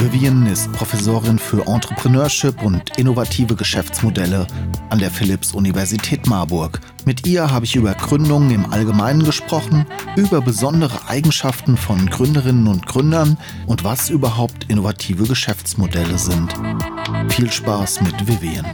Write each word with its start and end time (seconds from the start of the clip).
Vivian 0.00 0.46
ist 0.46 0.72
Professorin 0.72 1.38
für 1.38 1.66
Entrepreneurship 1.66 2.62
und 2.62 2.96
innovative 2.96 3.54
Geschäftsmodelle 3.54 4.46
an 4.88 4.98
der 4.98 5.10
Philipps-Universität 5.10 6.26
Marburg. 6.26 6.80
Mit 7.04 7.26
ihr 7.26 7.50
habe 7.52 7.66
ich 7.66 7.76
über 7.76 7.92
Gründungen 7.92 8.50
im 8.50 8.72
Allgemeinen 8.72 9.22
gesprochen, 9.22 9.84
über 10.16 10.40
besondere 10.40 11.06
Eigenschaften 11.06 11.76
von 11.76 12.06
Gründerinnen 12.06 12.66
und 12.66 12.86
Gründern 12.86 13.36
und 13.66 13.84
was 13.84 14.08
überhaupt 14.08 14.64
innovative 14.70 15.24
Geschäftsmodelle 15.24 16.16
sind. 16.16 16.54
Viel 17.28 17.52
Spaß 17.52 18.00
mit 18.00 18.26
Vivian. 18.26 18.64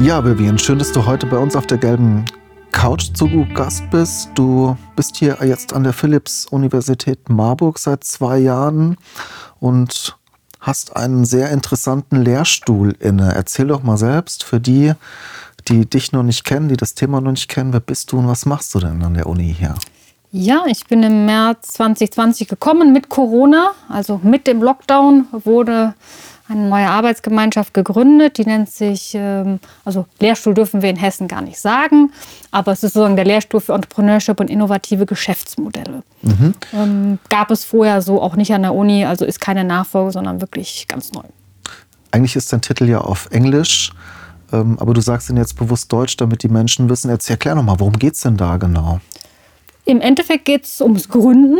Ja, 0.00 0.24
Vivian, 0.24 0.56
schön, 0.56 0.78
dass 0.78 0.92
du 0.92 1.04
heute 1.04 1.26
bei 1.26 1.38
uns 1.38 1.56
auf 1.56 1.66
der 1.66 1.78
gelben 1.78 2.24
Couch 2.72 3.10
zu 3.14 3.46
Gast 3.54 3.88
bist. 3.90 4.30
Du 4.34 4.76
bist 4.96 5.16
hier 5.16 5.38
jetzt 5.42 5.72
an 5.72 5.84
der 5.84 5.92
Philipps-Universität 5.92 7.28
Marburg 7.28 7.78
seit 7.78 8.02
zwei 8.02 8.38
Jahren 8.38 8.96
und 9.60 10.18
hast 10.58 10.96
einen 10.96 11.24
sehr 11.24 11.50
interessanten 11.50 12.22
Lehrstuhl 12.22 12.96
inne. 12.98 13.34
Erzähl 13.34 13.68
doch 13.68 13.82
mal 13.82 13.98
selbst 13.98 14.42
für 14.42 14.58
die, 14.58 14.94
die 15.68 15.88
dich 15.88 16.12
noch 16.12 16.22
nicht 16.22 16.44
kennen, 16.44 16.68
die 16.68 16.76
das 16.76 16.94
Thema 16.94 17.20
noch 17.20 17.30
nicht 17.30 17.48
kennen, 17.48 17.72
wer 17.72 17.80
bist 17.80 18.10
du 18.10 18.18
und 18.18 18.26
was 18.26 18.46
machst 18.46 18.74
du 18.74 18.80
denn 18.80 19.02
an 19.02 19.14
der 19.14 19.26
Uni 19.26 19.54
hier? 19.56 19.74
Ja, 20.32 20.64
ich 20.66 20.86
bin 20.86 21.02
im 21.02 21.26
März 21.26 21.74
2020 21.74 22.48
gekommen 22.48 22.92
mit 22.92 23.10
Corona, 23.10 23.72
also 23.88 24.18
mit 24.22 24.46
dem 24.46 24.62
Lockdown 24.62 25.26
wurde 25.30 25.94
eine 26.48 26.68
neue 26.68 26.88
Arbeitsgemeinschaft 26.88 27.74
gegründet, 27.74 28.38
die 28.38 28.44
nennt 28.44 28.70
sich, 28.70 29.12
ähm, 29.14 29.60
also 29.84 30.06
Lehrstuhl 30.20 30.54
dürfen 30.54 30.82
wir 30.82 30.90
in 30.90 30.96
Hessen 30.96 31.28
gar 31.28 31.42
nicht 31.42 31.58
sagen, 31.58 32.12
aber 32.50 32.72
es 32.72 32.82
ist 32.82 32.94
sozusagen 32.94 33.16
der 33.16 33.24
Lehrstuhl 33.24 33.60
für 33.60 33.74
Entrepreneurship 33.74 34.40
und 34.40 34.50
innovative 34.50 35.06
Geschäftsmodelle. 35.06 36.02
Mhm. 36.22 36.54
Ähm, 36.72 37.18
gab 37.28 37.50
es 37.50 37.64
vorher 37.64 38.02
so 38.02 38.20
auch 38.20 38.36
nicht 38.36 38.52
an 38.52 38.62
der 38.62 38.74
Uni, 38.74 39.04
also 39.04 39.24
ist 39.24 39.40
keine 39.40 39.64
Nachfolge, 39.64 40.12
sondern 40.12 40.40
wirklich 40.40 40.86
ganz 40.88 41.12
neu. 41.12 41.24
Eigentlich 42.10 42.36
ist 42.36 42.52
dein 42.52 42.60
Titel 42.60 42.88
ja 42.88 43.00
auf 43.00 43.28
Englisch, 43.30 43.92
ähm, 44.52 44.78
aber 44.78 44.92
du 44.94 45.00
sagst 45.00 45.30
ihn 45.30 45.36
jetzt 45.36 45.56
bewusst 45.56 45.92
Deutsch, 45.92 46.16
damit 46.16 46.42
die 46.42 46.48
Menschen 46.48 46.88
wissen. 46.90 47.10
Jetzt 47.10 47.30
erklär 47.30 47.54
nochmal, 47.54 47.78
worum 47.78 47.98
geht 47.98 48.14
es 48.14 48.20
denn 48.20 48.36
da 48.36 48.58
genau? 48.58 49.00
Im 49.84 50.00
Endeffekt 50.00 50.44
geht 50.44 50.64
es 50.64 50.80
ums 50.80 51.08
Gründen. 51.08 51.58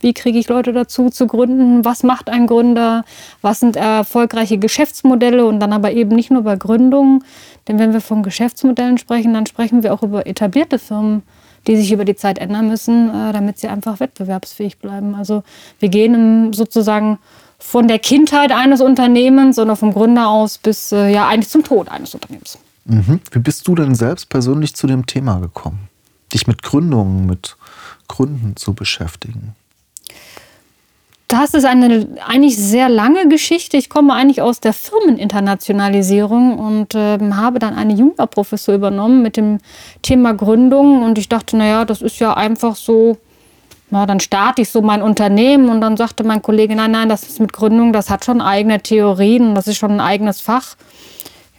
Wie 0.00 0.14
kriege 0.14 0.38
ich 0.38 0.48
Leute 0.48 0.72
dazu 0.72 1.10
zu 1.10 1.26
gründen? 1.26 1.84
Was 1.84 2.02
macht 2.02 2.30
ein 2.30 2.46
Gründer? 2.46 3.04
Was 3.42 3.60
sind 3.60 3.76
erfolgreiche 3.76 4.58
Geschäftsmodelle? 4.58 5.44
Und 5.44 5.60
dann 5.60 5.72
aber 5.72 5.92
eben 5.92 6.14
nicht 6.14 6.30
nur 6.30 6.42
bei 6.42 6.56
Gründungen. 6.56 7.22
Denn 7.68 7.78
wenn 7.78 7.92
wir 7.92 8.00
von 8.00 8.22
Geschäftsmodellen 8.22 8.98
sprechen, 8.98 9.34
dann 9.34 9.46
sprechen 9.46 9.82
wir 9.82 9.92
auch 9.92 10.02
über 10.02 10.26
etablierte 10.26 10.78
Firmen, 10.78 11.22
die 11.66 11.76
sich 11.76 11.92
über 11.92 12.04
die 12.04 12.16
Zeit 12.16 12.38
ändern 12.38 12.68
müssen, 12.68 13.10
äh, 13.10 13.32
damit 13.32 13.58
sie 13.58 13.68
einfach 13.68 14.00
wettbewerbsfähig 14.00 14.78
bleiben. 14.78 15.14
Also 15.14 15.42
wir 15.78 15.90
gehen 15.90 16.52
sozusagen 16.52 17.18
von 17.58 17.86
der 17.86 17.98
Kindheit 17.98 18.52
eines 18.52 18.80
Unternehmens 18.80 19.58
oder 19.58 19.76
vom 19.76 19.92
Gründer 19.92 20.28
aus 20.28 20.56
bis 20.58 20.92
äh, 20.92 21.12
ja 21.12 21.28
eigentlich 21.28 21.50
zum 21.50 21.62
Tod 21.62 21.88
eines 21.90 22.14
Unternehmens. 22.14 22.58
Mhm. 22.86 23.20
Wie 23.30 23.38
bist 23.38 23.68
du 23.68 23.74
denn 23.74 23.94
selbst 23.94 24.30
persönlich 24.30 24.74
zu 24.74 24.86
dem 24.86 25.04
Thema 25.04 25.38
gekommen? 25.38 25.88
Dich 26.32 26.46
mit 26.46 26.62
Gründungen, 26.62 27.26
mit 27.26 27.56
Gründen 28.08 28.56
zu 28.56 28.72
beschäftigen? 28.72 29.54
Das 31.30 31.54
ist 31.54 31.64
eine 31.64 32.08
eigentlich 32.26 32.56
sehr 32.56 32.88
lange 32.88 33.28
Geschichte. 33.28 33.76
Ich 33.76 33.88
komme 33.88 34.14
eigentlich 34.14 34.42
aus 34.42 34.58
der 34.58 34.72
Firmeninternationalisierung 34.72 36.58
und 36.58 36.96
äh, 36.96 37.18
habe 37.32 37.60
dann 37.60 37.74
eine 37.74 37.94
Juniorprofessur 37.94 38.74
übernommen 38.74 39.22
mit 39.22 39.36
dem 39.36 39.58
Thema 40.02 40.34
Gründung. 40.34 41.04
Und 41.04 41.18
ich 41.18 41.28
dachte, 41.28 41.56
naja, 41.56 41.84
das 41.84 42.02
ist 42.02 42.18
ja 42.18 42.34
einfach 42.34 42.74
so, 42.74 43.16
na, 43.90 44.06
dann 44.06 44.18
starte 44.18 44.62
ich 44.62 44.70
so 44.70 44.82
mein 44.82 45.02
Unternehmen. 45.02 45.68
Und 45.68 45.82
dann 45.82 45.96
sagte 45.96 46.24
mein 46.24 46.42
Kollege, 46.42 46.74
nein, 46.74 46.90
nein, 46.90 47.08
das 47.08 47.22
ist 47.22 47.38
mit 47.38 47.52
Gründung, 47.52 47.92
das 47.92 48.10
hat 48.10 48.24
schon 48.24 48.40
eigene 48.40 48.80
Theorien 48.80 49.54
das 49.54 49.68
ist 49.68 49.76
schon 49.76 49.92
ein 49.92 50.00
eigenes 50.00 50.40
Fach. 50.40 50.74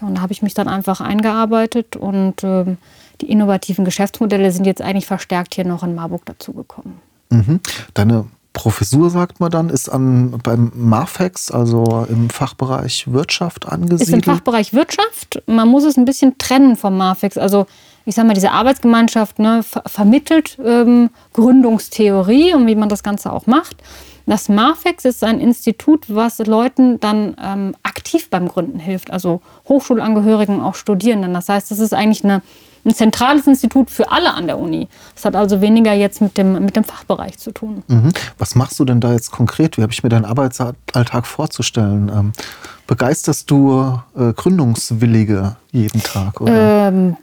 Ja, 0.01 0.07
und 0.07 0.15
da 0.15 0.21
habe 0.21 0.33
ich 0.33 0.41
mich 0.41 0.53
dann 0.53 0.67
einfach 0.67 0.99
eingearbeitet 0.99 1.95
und 1.95 2.43
äh, 2.43 2.75
die 3.21 3.31
innovativen 3.31 3.85
Geschäftsmodelle 3.85 4.51
sind 4.51 4.65
jetzt 4.65 4.81
eigentlich 4.81 5.05
verstärkt 5.05 5.55
hier 5.55 5.65
noch 5.65 5.83
in 5.83 5.95
Marburg 5.95 6.25
dazugekommen. 6.25 6.95
Mhm. 7.29 7.61
Deine 7.93 8.25
Professur, 8.53 9.09
sagt 9.09 9.39
man 9.39 9.49
dann, 9.49 9.69
ist 9.69 9.87
an, 9.89 10.39
beim 10.43 10.71
MAFEX, 10.75 11.51
also 11.51 12.05
im 12.09 12.29
Fachbereich 12.29 13.05
Wirtschaft 13.11 13.67
angesiedelt? 13.67 14.01
Ist 14.01 14.13
im 14.13 14.23
Fachbereich 14.23 14.73
Wirtschaft. 14.73 15.41
Man 15.47 15.69
muss 15.69 15.85
es 15.85 15.97
ein 15.97 16.05
bisschen 16.05 16.37
trennen 16.37 16.75
vom 16.75 16.97
MAFEX. 16.97 17.37
Also 17.37 17.65
ich 18.05 18.15
sage 18.15 18.27
mal, 18.27 18.33
diese 18.33 18.51
Arbeitsgemeinschaft 18.51 19.39
ne, 19.39 19.63
ver 19.63 19.83
vermittelt 19.85 20.57
ähm, 20.63 21.11
Gründungstheorie 21.33 22.53
und 22.53 22.67
wie 22.67 22.75
man 22.75 22.89
das 22.89 23.03
Ganze 23.03 23.31
auch 23.31 23.47
macht. 23.47 23.77
Das 24.25 24.49
MAFEX 24.49 25.05
ist 25.05 25.23
ein 25.23 25.39
Institut, 25.39 26.05
was 26.07 26.39
Leuten 26.39 26.99
dann 26.99 27.35
ähm, 27.41 27.75
aktiv 27.83 28.29
beim 28.29 28.47
Gründen 28.47 28.79
hilft, 28.79 29.11
also 29.11 29.41
Hochschulangehörigen, 29.67 30.61
auch 30.61 30.75
Studierenden. 30.75 31.33
Das 31.33 31.49
heißt, 31.49 31.71
das 31.71 31.79
ist 31.79 31.93
eigentlich 31.93 32.23
eine 32.23 32.41
ein 32.85 32.93
zentrales 32.95 33.47
Institut 33.47 33.89
für 33.89 34.11
alle 34.11 34.33
an 34.33 34.47
der 34.47 34.57
Uni. 34.57 34.87
Das 35.15 35.25
hat 35.25 35.35
also 35.35 35.61
weniger 35.61 35.93
jetzt 35.93 36.21
mit 36.21 36.37
dem, 36.37 36.63
mit 36.65 36.75
dem 36.75 36.83
Fachbereich 36.83 37.37
zu 37.37 37.51
tun. 37.51 37.83
Mhm. 37.87 38.11
Was 38.37 38.55
machst 38.55 38.79
du 38.79 38.85
denn 38.85 38.99
da 38.99 39.13
jetzt 39.13 39.31
konkret? 39.31 39.77
Wie 39.77 39.81
habe 39.81 39.93
ich 39.93 40.03
mir 40.03 40.09
deinen 40.09 40.25
Arbeitsalltag 40.25 41.27
vorzustellen? 41.27 42.11
Ähm, 42.13 42.31
begeisterst 42.87 43.49
du 43.49 43.99
äh, 44.17 44.33
Gründungswillige 44.33 45.55
jeden 45.71 46.03
Tag? 46.03 46.41
Ähm, 46.45 47.15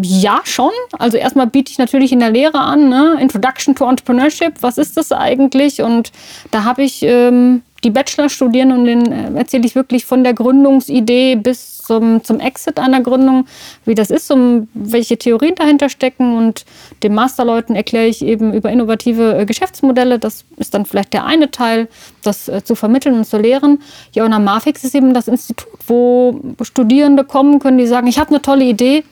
ja, 0.00 0.40
schon. 0.44 0.70
Also 0.98 1.16
erstmal 1.16 1.46
biete 1.46 1.72
ich 1.72 1.78
natürlich 1.78 2.12
in 2.12 2.20
der 2.20 2.30
Lehre 2.30 2.60
an, 2.60 2.88
ne? 2.88 3.16
Introduction 3.20 3.74
to 3.74 3.88
Entrepreneurship, 3.88 4.54
was 4.60 4.78
ist 4.78 4.96
das 4.96 5.10
eigentlich? 5.10 5.82
Und 5.82 6.12
da 6.50 6.64
habe 6.64 6.82
ich 6.82 7.02
ähm, 7.02 7.62
die 7.84 7.90
Bachelorstudierenden 7.90 8.78
und 8.78 8.84
denen 8.86 9.12
äh, 9.12 9.38
erzähle 9.38 9.64
ich 9.64 9.74
wirklich 9.74 10.04
von 10.04 10.24
der 10.24 10.34
Gründungsidee 10.34 11.36
bis 11.36 11.78
zum, 11.78 12.22
zum 12.24 12.40
Exit 12.40 12.78
einer 12.78 13.00
Gründung, 13.00 13.46
wie 13.84 13.94
das 13.94 14.10
ist, 14.10 14.30
um 14.30 14.68
welche 14.74 15.16
Theorien 15.16 15.54
dahinter 15.54 15.88
stecken. 15.88 16.36
Und 16.36 16.64
den 17.02 17.14
Masterleuten 17.14 17.76
erkläre 17.76 18.06
ich 18.06 18.22
eben 18.22 18.52
über 18.52 18.70
innovative 18.70 19.38
äh, 19.38 19.46
Geschäftsmodelle. 19.46 20.18
Das 20.18 20.44
ist 20.56 20.74
dann 20.74 20.86
vielleicht 20.86 21.12
der 21.12 21.24
eine 21.24 21.50
Teil, 21.50 21.88
das 22.22 22.48
äh, 22.48 22.64
zu 22.64 22.74
vermitteln 22.74 23.14
und 23.14 23.24
zu 23.24 23.38
lehren. 23.38 23.80
Ja, 24.12 24.24
und 24.24 24.32
am 24.32 24.44
MAFIX 24.44 24.84
ist 24.84 24.94
eben 24.94 25.14
das 25.14 25.28
Institut, 25.28 25.68
wo 25.86 26.40
Studierende 26.62 27.24
kommen 27.24 27.58
können, 27.60 27.78
die 27.78 27.86
sagen, 27.86 28.08
ich 28.08 28.18
habe 28.18 28.30
eine 28.30 28.42
tolle 28.42 28.64
Idee, 28.64 29.04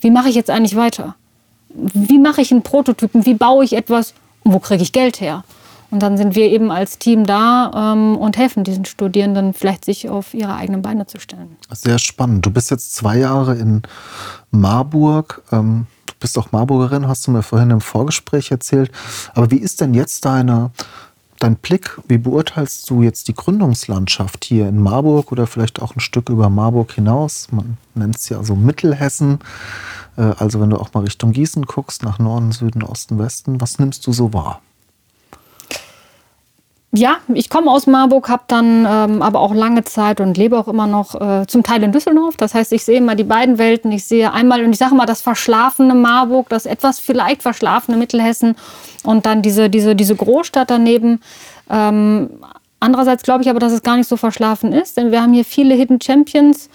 wie 0.00 0.10
mache 0.10 0.28
ich 0.28 0.34
jetzt 0.34 0.50
eigentlich 0.50 0.76
weiter? 0.76 1.16
Wie 1.68 2.18
mache 2.18 2.40
ich 2.40 2.50
einen 2.50 2.62
Prototypen? 2.62 3.26
Wie 3.26 3.34
baue 3.34 3.64
ich 3.64 3.74
etwas? 3.74 4.14
Und 4.42 4.52
wo 4.52 4.58
kriege 4.58 4.82
ich 4.82 4.92
Geld 4.92 5.20
her? 5.20 5.44
Und 5.96 6.00
dann 6.00 6.18
sind 6.18 6.34
wir 6.34 6.50
eben 6.50 6.70
als 6.70 6.98
Team 6.98 7.24
da 7.24 7.94
ähm, 7.94 8.18
und 8.18 8.36
helfen 8.36 8.64
diesen 8.64 8.84
Studierenden 8.84 9.54
vielleicht 9.54 9.86
sich 9.86 10.10
auf 10.10 10.34
ihre 10.34 10.54
eigenen 10.54 10.82
Beine 10.82 11.06
zu 11.06 11.18
stellen. 11.18 11.56
Sehr 11.72 11.98
spannend. 11.98 12.44
Du 12.44 12.50
bist 12.50 12.70
jetzt 12.70 12.94
zwei 12.94 13.16
Jahre 13.16 13.56
in 13.56 13.80
Marburg. 14.50 15.42
Ähm, 15.52 15.86
du 16.04 16.12
bist 16.20 16.36
auch 16.36 16.52
Marburgerin, 16.52 17.08
hast 17.08 17.26
du 17.26 17.30
mir 17.30 17.42
vorhin 17.42 17.70
im 17.70 17.80
Vorgespräch 17.80 18.50
erzählt. 18.50 18.92
Aber 19.32 19.50
wie 19.50 19.56
ist 19.56 19.80
denn 19.80 19.94
jetzt 19.94 20.26
deine, 20.26 20.70
dein 21.38 21.56
Blick? 21.56 21.98
Wie 22.06 22.18
beurteilst 22.18 22.90
du 22.90 23.00
jetzt 23.00 23.28
die 23.28 23.34
Gründungslandschaft 23.34 24.44
hier 24.44 24.68
in 24.68 24.78
Marburg 24.78 25.32
oder 25.32 25.46
vielleicht 25.46 25.80
auch 25.80 25.96
ein 25.96 26.00
Stück 26.00 26.28
über 26.28 26.50
Marburg 26.50 26.92
hinaus? 26.92 27.48
Man 27.52 27.78
nennt 27.94 28.16
es 28.16 28.28
ja 28.28 28.44
so 28.44 28.54
Mittelhessen. 28.54 29.38
Äh, 30.18 30.34
also 30.36 30.60
wenn 30.60 30.68
du 30.68 30.76
auch 30.76 30.92
mal 30.92 31.04
Richtung 31.04 31.32
Gießen 31.32 31.64
guckst, 31.64 32.02
nach 32.02 32.18
Norden, 32.18 32.52
Süden, 32.52 32.82
Osten, 32.82 33.18
Westen, 33.18 33.62
was 33.62 33.78
nimmst 33.78 34.06
du 34.06 34.12
so 34.12 34.34
wahr? 34.34 34.60
Ja, 36.98 37.16
ich 37.32 37.50
komme 37.50 37.70
aus 37.70 37.86
Marburg, 37.86 38.28
habe 38.28 38.42
dann 38.46 38.86
ähm, 38.88 39.22
aber 39.22 39.40
auch 39.40 39.54
lange 39.54 39.84
Zeit 39.84 40.20
und 40.20 40.36
lebe 40.36 40.58
auch 40.58 40.68
immer 40.68 40.86
noch 40.86 41.14
äh, 41.14 41.46
zum 41.46 41.62
Teil 41.62 41.82
in 41.82 41.92
Düsseldorf. 41.92 42.36
Das 42.36 42.54
heißt, 42.54 42.72
ich 42.72 42.84
sehe 42.84 42.98
immer 42.98 43.14
die 43.14 43.24
beiden 43.24 43.58
Welten. 43.58 43.92
Ich 43.92 44.04
sehe 44.04 44.32
einmal, 44.32 44.64
und 44.64 44.72
ich 44.72 44.78
sage 44.78 44.94
mal, 44.94 45.06
das 45.06 45.20
verschlafene 45.22 45.94
Marburg, 45.94 46.48
das 46.48 46.66
etwas 46.66 46.98
vielleicht 46.98 47.42
verschlafene 47.42 47.96
Mittelhessen 47.96 48.56
und 49.04 49.26
dann 49.26 49.42
diese, 49.42 49.70
diese, 49.70 49.94
diese 49.94 50.16
Großstadt 50.16 50.70
daneben. 50.70 51.20
Ähm, 51.70 52.30
andererseits 52.80 53.22
glaube 53.22 53.42
ich 53.42 53.50
aber, 53.50 53.58
dass 53.58 53.72
es 53.72 53.82
gar 53.82 53.96
nicht 53.96 54.08
so 54.08 54.16
verschlafen 54.16 54.72
ist, 54.72 54.96
denn 54.96 55.10
wir 55.10 55.22
haben 55.22 55.32
hier 55.32 55.44
viele 55.44 55.74
Hidden 55.74 56.00
Champions 56.00 56.68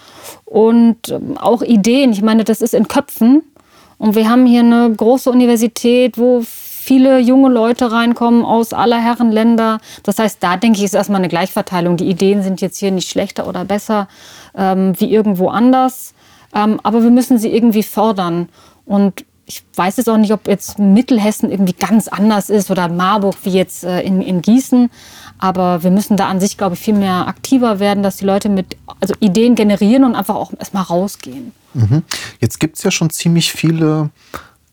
und 0.45 1.09
ähm, 1.09 1.37
auch 1.37 1.61
Ideen. 1.61 2.11
Ich 2.11 2.21
meine, 2.21 2.43
das 2.43 2.61
ist 2.61 2.73
in 2.73 2.87
Köpfen. 2.87 3.43
Und 3.97 4.15
wir 4.15 4.27
haben 4.27 4.47
hier 4.47 4.61
eine 4.61 4.91
große 4.91 5.29
Universität, 5.29 6.17
wo 6.17 6.43
viele 6.81 7.19
junge 7.19 7.49
Leute 7.49 7.91
reinkommen 7.91 8.43
aus 8.43 8.73
aller 8.73 8.99
Herren 8.99 9.31
Länder. 9.31 9.79
Das 10.01 10.17
heißt, 10.17 10.37
da 10.41 10.57
denke 10.57 10.79
ich, 10.79 10.83
ist 10.83 10.95
erstmal 10.95 11.19
eine 11.21 11.29
Gleichverteilung. 11.29 11.95
Die 11.95 12.09
Ideen 12.09 12.41
sind 12.41 12.59
jetzt 12.59 12.79
hier 12.79 12.91
nicht 12.91 13.07
schlechter 13.07 13.47
oder 13.47 13.65
besser 13.65 14.07
ähm, 14.55 14.93
wie 14.97 15.13
irgendwo 15.13 15.49
anders. 15.49 16.15
Ähm, 16.55 16.79
aber 16.81 17.03
wir 17.03 17.11
müssen 17.11 17.37
sie 17.37 17.49
irgendwie 17.53 17.83
fördern. 17.83 18.49
Und 18.85 19.25
ich 19.45 19.63
weiß 19.75 19.97
jetzt 19.97 20.09
auch 20.09 20.17
nicht, 20.17 20.33
ob 20.33 20.47
jetzt 20.47 20.79
Mittelhessen 20.79 21.51
irgendwie 21.51 21.73
ganz 21.73 22.07
anders 22.07 22.49
ist 22.49 22.71
oder 22.71 22.87
Marburg 22.87 23.35
wie 23.43 23.51
jetzt 23.51 23.83
äh, 23.83 24.01
in, 24.01 24.21
in 24.21 24.41
Gießen. 24.41 24.89
Aber 25.37 25.83
wir 25.83 25.91
müssen 25.91 26.17
da 26.17 26.29
an 26.29 26.39
sich, 26.39 26.57
glaube 26.57 26.73
ich, 26.73 26.81
viel 26.81 26.95
mehr 26.95 27.27
aktiver 27.27 27.79
werden, 27.79 28.01
dass 28.01 28.17
die 28.17 28.25
Leute 28.25 28.49
mit 28.49 28.75
also 28.99 29.13
Ideen 29.19 29.53
generieren 29.53 30.03
und 30.03 30.15
einfach 30.15 30.35
auch 30.35 30.51
erstmal 30.57 30.83
rausgehen. 30.83 31.51
Mhm. 31.75 32.01
Jetzt 32.39 32.59
gibt 32.59 32.77
es 32.77 32.83
ja 32.83 32.89
schon 32.89 33.11
ziemlich 33.11 33.51
viele 33.51 34.09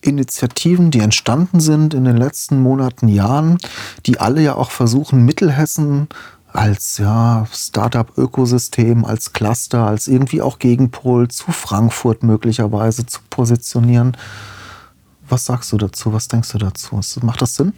Initiativen, 0.01 0.91
die 0.91 1.01
entstanden 1.01 1.61
sind 1.61 1.95
in 1.95 2.05
den 2.05 2.17
letzten 2.17 2.61
Monaten, 2.61 3.09
Jahren, 3.09 3.59
die 4.07 4.21
alle 4.21 4.41
ja 4.41 4.55
auch 4.55 4.71
versuchen, 4.71 5.25
Mittelhessen 5.25 6.09
als 6.53 6.99
ja, 6.99 7.47
Startup-Ökosystem, 7.53 9.05
als 9.05 9.33
Cluster, 9.33 9.87
als 9.87 10.09
irgendwie 10.09 10.41
auch 10.41 10.59
Gegenpol 10.59 11.29
zu 11.29 11.53
Frankfurt 11.53 12.23
möglicherweise 12.23 13.07
zu 13.07 13.21
positionieren. 13.29 14.17
Was 15.29 15.45
sagst 15.45 15.73
du 15.73 15.77
dazu? 15.77 16.13
Was 16.13 16.29
denkst 16.29 16.51
du 16.53 16.59
dazu? 16.59 17.01
Macht 17.23 17.43
das 17.43 17.55
Sinn? 17.55 17.75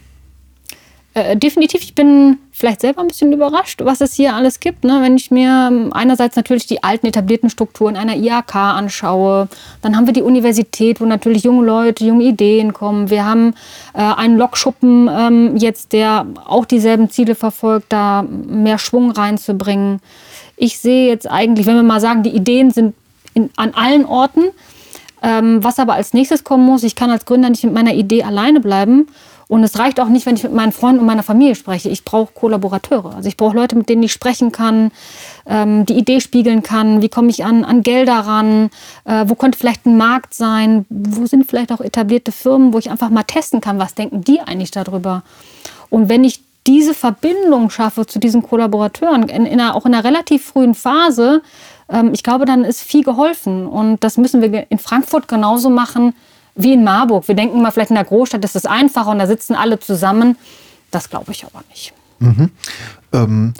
Äh, 1.13 1.35
definitiv, 1.35 1.81
ich 1.83 1.93
bin 1.93 2.37
vielleicht 2.53 2.79
selber 2.79 3.01
ein 3.01 3.09
bisschen 3.09 3.33
überrascht, 3.33 3.81
was 3.83 3.99
es 3.99 4.13
hier 4.13 4.33
alles 4.33 4.61
gibt. 4.61 4.85
Ne? 4.85 4.99
Wenn 5.01 5.17
ich 5.17 5.29
mir 5.29 5.67
ähm, 5.69 5.91
einerseits 5.91 6.37
natürlich 6.37 6.67
die 6.67 6.83
alten 6.83 7.05
etablierten 7.05 7.49
Strukturen 7.49 7.97
einer 7.97 8.15
IHK 8.15 8.55
anschaue, 8.55 9.49
dann 9.81 9.97
haben 9.97 10.05
wir 10.05 10.13
die 10.13 10.21
Universität, 10.21 11.01
wo 11.01 11.05
natürlich 11.05 11.43
junge 11.43 11.65
Leute, 11.65 12.05
junge 12.05 12.23
Ideen 12.23 12.71
kommen. 12.71 13.09
Wir 13.09 13.25
haben 13.25 13.55
äh, 13.93 14.01
einen 14.01 14.37
Lokschuppen 14.37 15.09
ähm, 15.11 15.57
jetzt, 15.57 15.91
der 15.91 16.25
auch 16.45 16.63
dieselben 16.63 17.09
Ziele 17.09 17.35
verfolgt, 17.35 17.87
da 17.89 18.23
mehr 18.23 18.77
Schwung 18.77 19.11
reinzubringen. 19.11 19.99
Ich 20.55 20.79
sehe 20.79 21.09
jetzt 21.09 21.29
eigentlich, 21.29 21.65
wenn 21.65 21.75
wir 21.75 21.83
mal 21.83 21.99
sagen, 21.99 22.23
die 22.23 22.33
Ideen 22.33 22.71
sind 22.71 22.95
in, 23.33 23.49
an 23.57 23.73
allen 23.73 24.05
Orten, 24.05 24.43
ähm, 25.21 25.61
was 25.61 25.77
aber 25.77 25.95
als 25.95 26.13
nächstes 26.13 26.45
kommen 26.45 26.65
muss, 26.65 26.83
ich 26.83 26.95
kann 26.95 27.09
als 27.09 27.25
Gründer 27.25 27.49
nicht 27.49 27.65
mit 27.65 27.73
meiner 27.73 27.93
Idee 27.93 28.23
alleine 28.23 28.61
bleiben 28.61 29.07
und 29.51 29.65
es 29.65 29.77
reicht 29.77 29.99
auch 29.99 30.07
nicht, 30.07 30.25
wenn 30.25 30.37
ich 30.37 30.43
mit 30.43 30.53
meinen 30.53 30.71
Freunden 30.71 31.01
und 31.01 31.05
meiner 31.05 31.23
Familie 31.23 31.55
spreche. 31.55 31.89
Ich 31.89 32.05
brauche 32.05 32.31
Kollaborateure. 32.31 33.15
Also 33.15 33.27
ich 33.27 33.35
brauche 33.35 33.53
Leute, 33.53 33.75
mit 33.75 33.89
denen 33.89 34.01
ich 34.01 34.13
sprechen 34.13 34.53
kann, 34.53 34.91
ähm, 35.45 35.85
die 35.85 35.95
Idee 35.95 36.21
spiegeln 36.21 36.63
kann. 36.63 37.01
Wie 37.01 37.09
komme 37.09 37.29
ich 37.29 37.43
an, 37.43 37.65
an 37.65 37.81
Gelder 37.81 38.19
ran? 38.19 38.69
Äh, 39.03 39.25
wo 39.27 39.35
könnte 39.35 39.59
vielleicht 39.59 39.85
ein 39.85 39.97
Markt 39.97 40.33
sein? 40.33 40.85
Wo 40.87 41.25
sind 41.25 41.49
vielleicht 41.49 41.73
auch 41.73 41.81
etablierte 41.81 42.31
Firmen, 42.31 42.71
wo 42.71 42.77
ich 42.77 42.89
einfach 42.89 43.09
mal 43.09 43.23
testen 43.23 43.59
kann, 43.59 43.77
was 43.77 43.93
denken 43.93 44.21
die 44.21 44.39
eigentlich 44.39 44.71
darüber? 44.71 45.23
Und 45.89 46.07
wenn 46.07 46.23
ich 46.23 46.39
diese 46.65 46.93
Verbindung 46.93 47.69
schaffe 47.71 48.05
zu 48.05 48.19
diesen 48.19 48.43
Kollaborateuren, 48.43 49.23
in, 49.23 49.45
in 49.45 49.59
einer, 49.59 49.75
auch 49.75 49.85
in 49.85 49.93
einer 49.93 50.05
relativ 50.05 50.45
frühen 50.45 50.75
Phase, 50.75 51.41
ähm, 51.89 52.11
ich 52.13 52.23
glaube, 52.23 52.45
dann 52.45 52.63
ist 52.63 52.83
viel 52.83 53.03
geholfen. 53.03 53.67
Und 53.67 54.01
das 54.01 54.15
müssen 54.15 54.41
wir 54.41 54.71
in 54.71 54.79
Frankfurt 54.79 55.27
genauso 55.27 55.69
machen 55.69 56.13
wie 56.55 56.73
in 56.73 56.83
Marburg. 56.83 57.27
Wir 57.27 57.35
denken 57.35 57.61
mal, 57.61 57.71
vielleicht 57.71 57.91
in 57.91 57.95
der 57.95 58.05
Großstadt 58.05 58.43
ist 58.43 58.55
es 58.55 58.65
einfacher 58.65 59.09
und 59.09 59.19
da 59.19 59.27
sitzen 59.27 59.55
alle 59.55 59.79
zusammen. 59.79 60.37
Das 60.91 61.09
glaube 61.09 61.31
ich 61.31 61.45
aber 61.45 61.63
nicht. 61.69 61.93
Mhm. 62.19 62.51
Ähm, 63.13 63.53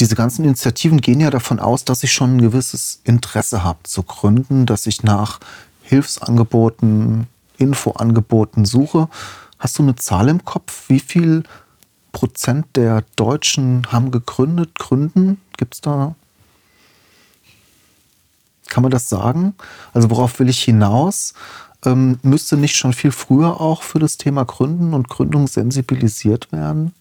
diese 0.00 0.16
ganzen 0.16 0.44
Initiativen 0.44 1.00
gehen 1.00 1.20
ja 1.20 1.30
davon 1.30 1.60
aus, 1.60 1.84
dass 1.84 2.02
ich 2.02 2.12
schon 2.12 2.36
ein 2.36 2.40
gewisses 2.40 3.00
Interesse 3.04 3.62
habe 3.62 3.78
zu 3.84 4.02
gründen, 4.02 4.66
dass 4.66 4.86
ich 4.86 5.02
nach 5.02 5.38
Hilfsangeboten, 5.82 7.28
Infoangeboten 7.58 8.64
suche. 8.64 9.08
Hast 9.58 9.78
du 9.78 9.82
eine 9.82 9.94
Zahl 9.96 10.28
im 10.28 10.44
Kopf? 10.44 10.88
Wie 10.88 11.00
viel 11.00 11.44
Prozent 12.12 12.66
der 12.74 13.04
Deutschen 13.16 13.86
haben 13.92 14.10
gegründet, 14.10 14.74
gründen? 14.74 15.40
Gibt 15.56 15.74
es 15.74 15.80
da 15.80 16.16
kann 18.74 18.82
man 18.82 18.90
das 18.90 19.08
sagen? 19.08 19.54
Also 19.92 20.10
worauf 20.10 20.40
will 20.40 20.48
ich 20.48 20.64
hinaus? 20.64 21.34
Ähm, 21.86 22.18
müsste 22.22 22.56
nicht 22.56 22.76
schon 22.76 22.92
viel 22.92 23.12
früher 23.12 23.60
auch 23.60 23.82
für 23.82 23.98
das 23.98 24.16
Thema 24.16 24.44
Gründen 24.44 24.94
und 24.94 25.08
Gründung 25.08 25.46
sensibilisiert 25.46 26.52
werden? 26.52 26.94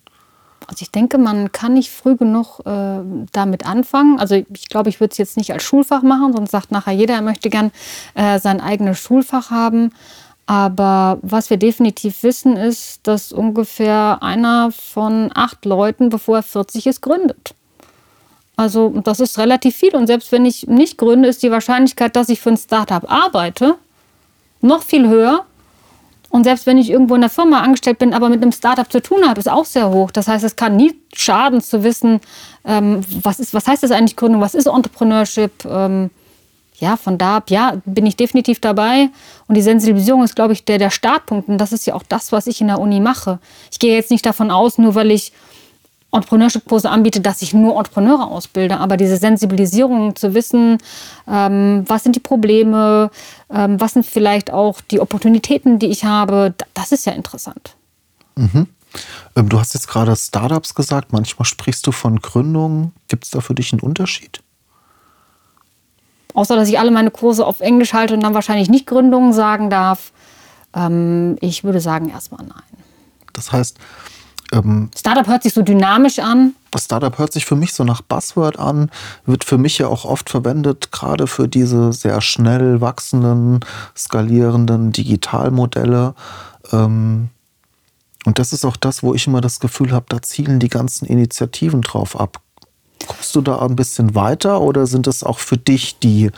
Also 0.68 0.83
ich 0.83 0.91
denke, 0.91 1.18
man 1.18 1.51
kann 1.51 1.74
nicht 1.74 1.91
früh 1.91 2.15
genug 2.15 2.59
äh, 2.65 3.00
damit 3.31 3.65
anfangen. 3.65 4.19
Also 4.19 4.35
ich 4.35 4.69
glaube, 4.69 4.89
ich 4.89 5.00
würde 5.00 5.12
es 5.12 5.18
jetzt 5.18 5.38
nicht 5.38 5.51
als 5.51 5.63
Schulfach 5.63 6.03
machen, 6.03 6.33
sonst 6.33 6.51
sagt 6.51 6.71
nachher 6.71 6.94
jeder, 6.94 7.15
er 7.15 7.21
möchte 7.21 7.50
gern 7.50 7.71
äh, 8.13 8.39
sein 8.39 8.62
eigenes 8.62 9.00
Schulfach 9.00 9.51
haben. 9.51 9.91
Aber 10.45 11.19
was 11.21 11.50
wir 11.50 11.57
definitiv 11.57 12.24
wissen, 12.24 12.57
ist, 12.57 13.07
dass 13.07 13.31
ungefähr 13.31 14.19
einer 14.21 14.71
von 14.71 15.31
acht 15.33 15.65
Leuten, 15.65 16.09
bevor 16.09 16.38
er 16.38 16.44
40 16.44 16.88
ist, 16.88 17.01
gründet. 17.01 17.56
Also 18.56 18.89
das 19.03 19.19
ist 19.19 19.38
relativ 19.39 19.75
viel. 19.75 19.95
Und 19.95 20.07
selbst 20.07 20.31
wenn 20.31 20.45
ich 20.45 20.68
nicht 20.68 20.97
gründe, 20.97 21.30
ist 21.30 21.44
die 21.44 21.51
Wahrscheinlichkeit, 21.51 22.15
dass 22.15 22.30
ich 22.30 22.41
für 22.41 22.51
ein 22.51 22.57
Startup 22.57 23.09
arbeite, 23.09 23.75
noch 24.63 24.83
viel 24.83 25.07
höher. 25.07 25.45
Und 26.30 26.45
selbst 26.45 26.65
wenn 26.65 26.80
ich 26.80 26.89
irgendwo 26.89 27.13
in 27.13 27.21
der 27.21 27.30
Firma 27.30 27.62
angestellt 27.62 28.00
bin, 28.00 28.13
aber 28.13 28.27
mit 28.27 28.42
einem 28.42 28.51
Startup 28.51 28.92
zu 28.92 29.01
tun 29.01 29.27
habe, 29.27 29.39
ist 29.39 29.50
auch 29.50 29.65
sehr 29.65 29.92
hoch. 29.92 30.10
Das 30.10 30.27
heißt, 30.27 30.44
es 30.44 30.56
kann 30.56 30.75
nie 30.75 30.95
schaden 31.13 31.62
zu 31.62 31.83
wissen, 31.83 32.21
ähm, 32.65 33.01
was, 33.21 33.39
ist, 33.39 33.54
was 33.54 33.68
heißt 33.68 33.83
das 33.83 33.92
eigentlich 33.92 34.15
Gründung, 34.15 34.42
was 34.42 34.56
ist 34.56 34.65
Entrepreneurship. 34.65 35.51
Ähm, 35.65 36.10
ja, 36.80 36.98
von 36.98 37.19
da 37.19 37.38
ab, 37.38 37.51
ja, 37.51 37.77
bin 37.86 38.07
ich 38.07 38.15
definitiv 38.15 38.60
dabei. 38.60 39.10
Und 39.48 39.56
die 39.56 39.62
Sensibilisierung 39.62 40.24
ist, 40.24 40.36
glaube 40.36 40.54
ich, 40.54 40.66
der, 40.66 40.80
der 40.80 40.89
Startpunkt. 40.89 41.50
Und 41.50 41.59
das 41.59 41.71
ist 41.71 41.86
ja 41.86 41.94
auch 41.94 42.04
das, 42.04 42.31
was 42.31 42.48
ich 42.48 42.62
in 42.62 42.68
der 42.68 42.80
Uni 42.80 43.00
mache. 43.00 43.38
Ich 43.71 43.77
gehe 43.77 43.95
jetzt 43.95 44.09
nicht 44.09 44.25
davon 44.25 44.50
aus, 44.50 44.80
nur 44.80 44.95
weil 44.95 45.12
ich 45.12 45.33
Entrepreneurship-Kurse 46.13 46.89
anbiete, 46.89 47.21
dass 47.21 47.42
ich 47.42 47.54
nur 47.54 47.75
Entrepreneure 47.77 48.27
ausbilde. 48.27 48.77
Aber 48.77 48.98
diese 48.98 49.18
Sensibilisierung 49.18 50.15
zu 50.15 50.33
wissen, 50.33 50.77
ähm, 51.27 51.83
was 51.88 52.04
sind 52.04 52.15
die 52.15 52.19
Probleme, 52.19 53.12
ähm, 53.50 53.80
was 53.80 53.94
sind 53.94 54.06
vielleicht 54.06 54.51
auch 54.51 54.81
die 54.81 55.00
Opportunitäten, 55.00 55.80
die 55.80 55.88
ich 55.88 56.06
habe, 56.06 56.54
das 56.74 56.92
ist 56.92 57.06
ja 57.06 57.13
interessant. 57.13 57.75
Mhm. 58.36 58.68
Ähm, 59.36 59.50
du 59.50 59.60
hast 59.60 59.74
jetzt 59.74 59.88
gerade 59.88 60.15
Startups 60.15 60.75
gesagt, 60.75 61.12
manchmal 61.12 61.45
sprichst 61.45 61.86
du 61.88 61.92
von 61.92 62.19
Gründungen. 62.19 62.94
Gibt 63.07 63.25
es 63.25 63.31
da 63.31 63.42
für 63.42 63.56
dich 63.56 63.74
einen 63.74 63.81
Unterschied? 63.81 64.42
Außer, 66.33 66.56
dass 66.56 66.69
ich 66.69 66.80
alle 66.80 66.92
meine 66.92 67.12
Kurse 67.12 67.45
auf 67.45 67.59
Englisch 67.59 67.94
halte 67.94 68.13
und 68.13 68.21
dann 68.21 68.33
wahrscheinlich 68.33 68.69
nicht 68.69 68.88
Gründungen 68.88 69.33
sagen 69.33 69.69
darf. 69.69 70.12
Ähm, 70.75 71.38
ich 71.42 71.63
würde 71.63 71.80
sagen, 71.80 72.09
erstmal 72.09 72.45
nein. 72.45 72.83
Das 73.33 73.51
heißt, 73.51 73.77
ähm, 74.54 74.90
Startup 74.96 75.28
hört 75.28 75.44
sich 75.44 75.54
so 75.54 75.62
dynamisch 75.62 76.19
an. 76.19 76.54
Das 76.72 76.86
Startup 76.86 77.18
hört 77.18 77.33
sich 77.33 77.45
für 77.45 77.56
mich 77.56 77.74
so 77.74 77.83
nach 77.83 78.02
Buzzword 78.02 78.57
an, 78.60 78.90
wird 79.26 79.44
für 79.44 79.57
mich 79.57 79.78
ja 79.80 79.88
auch 79.88 80.06
oft 80.06 80.30
verwendet, 80.30 80.92
gerade 80.92 81.28
für 81.28 81.48
diese 81.48 81.92
sehr 81.94 82.22
schnell 82.22 82.81
wachsenden, 82.81 83.62
skalierenden 83.98 84.92
Digitalmodelle. 84.92 86.14
Ähm, 86.72 87.30
und 88.26 88.40
das 88.40 88.54
ist 88.54 88.64
auch 88.64 88.78
das, 88.78 89.04
wo 89.04 89.14
ich 89.14 89.28
immer 89.28 89.42
das 89.42 89.60
Gefühl 89.60 89.92
habe, 89.92 90.06
da 90.10 90.22
zielen 90.22 90.60
die 90.60 90.69
ganzen 90.69 91.06
Initiativen 91.06 91.81
drauf 91.81 92.19
ab. 92.19 92.40
Guckst 93.06 93.36
du 93.36 93.42
da 93.42 93.60
ein 93.60 93.76
bisschen 93.76 94.16
weiter 94.16 94.62
oder 94.62 94.88
sind 94.88 95.07
es 95.07 95.24
auch 95.24 95.40
für 95.40 95.57
dich 95.57 96.00
die, 96.00 96.31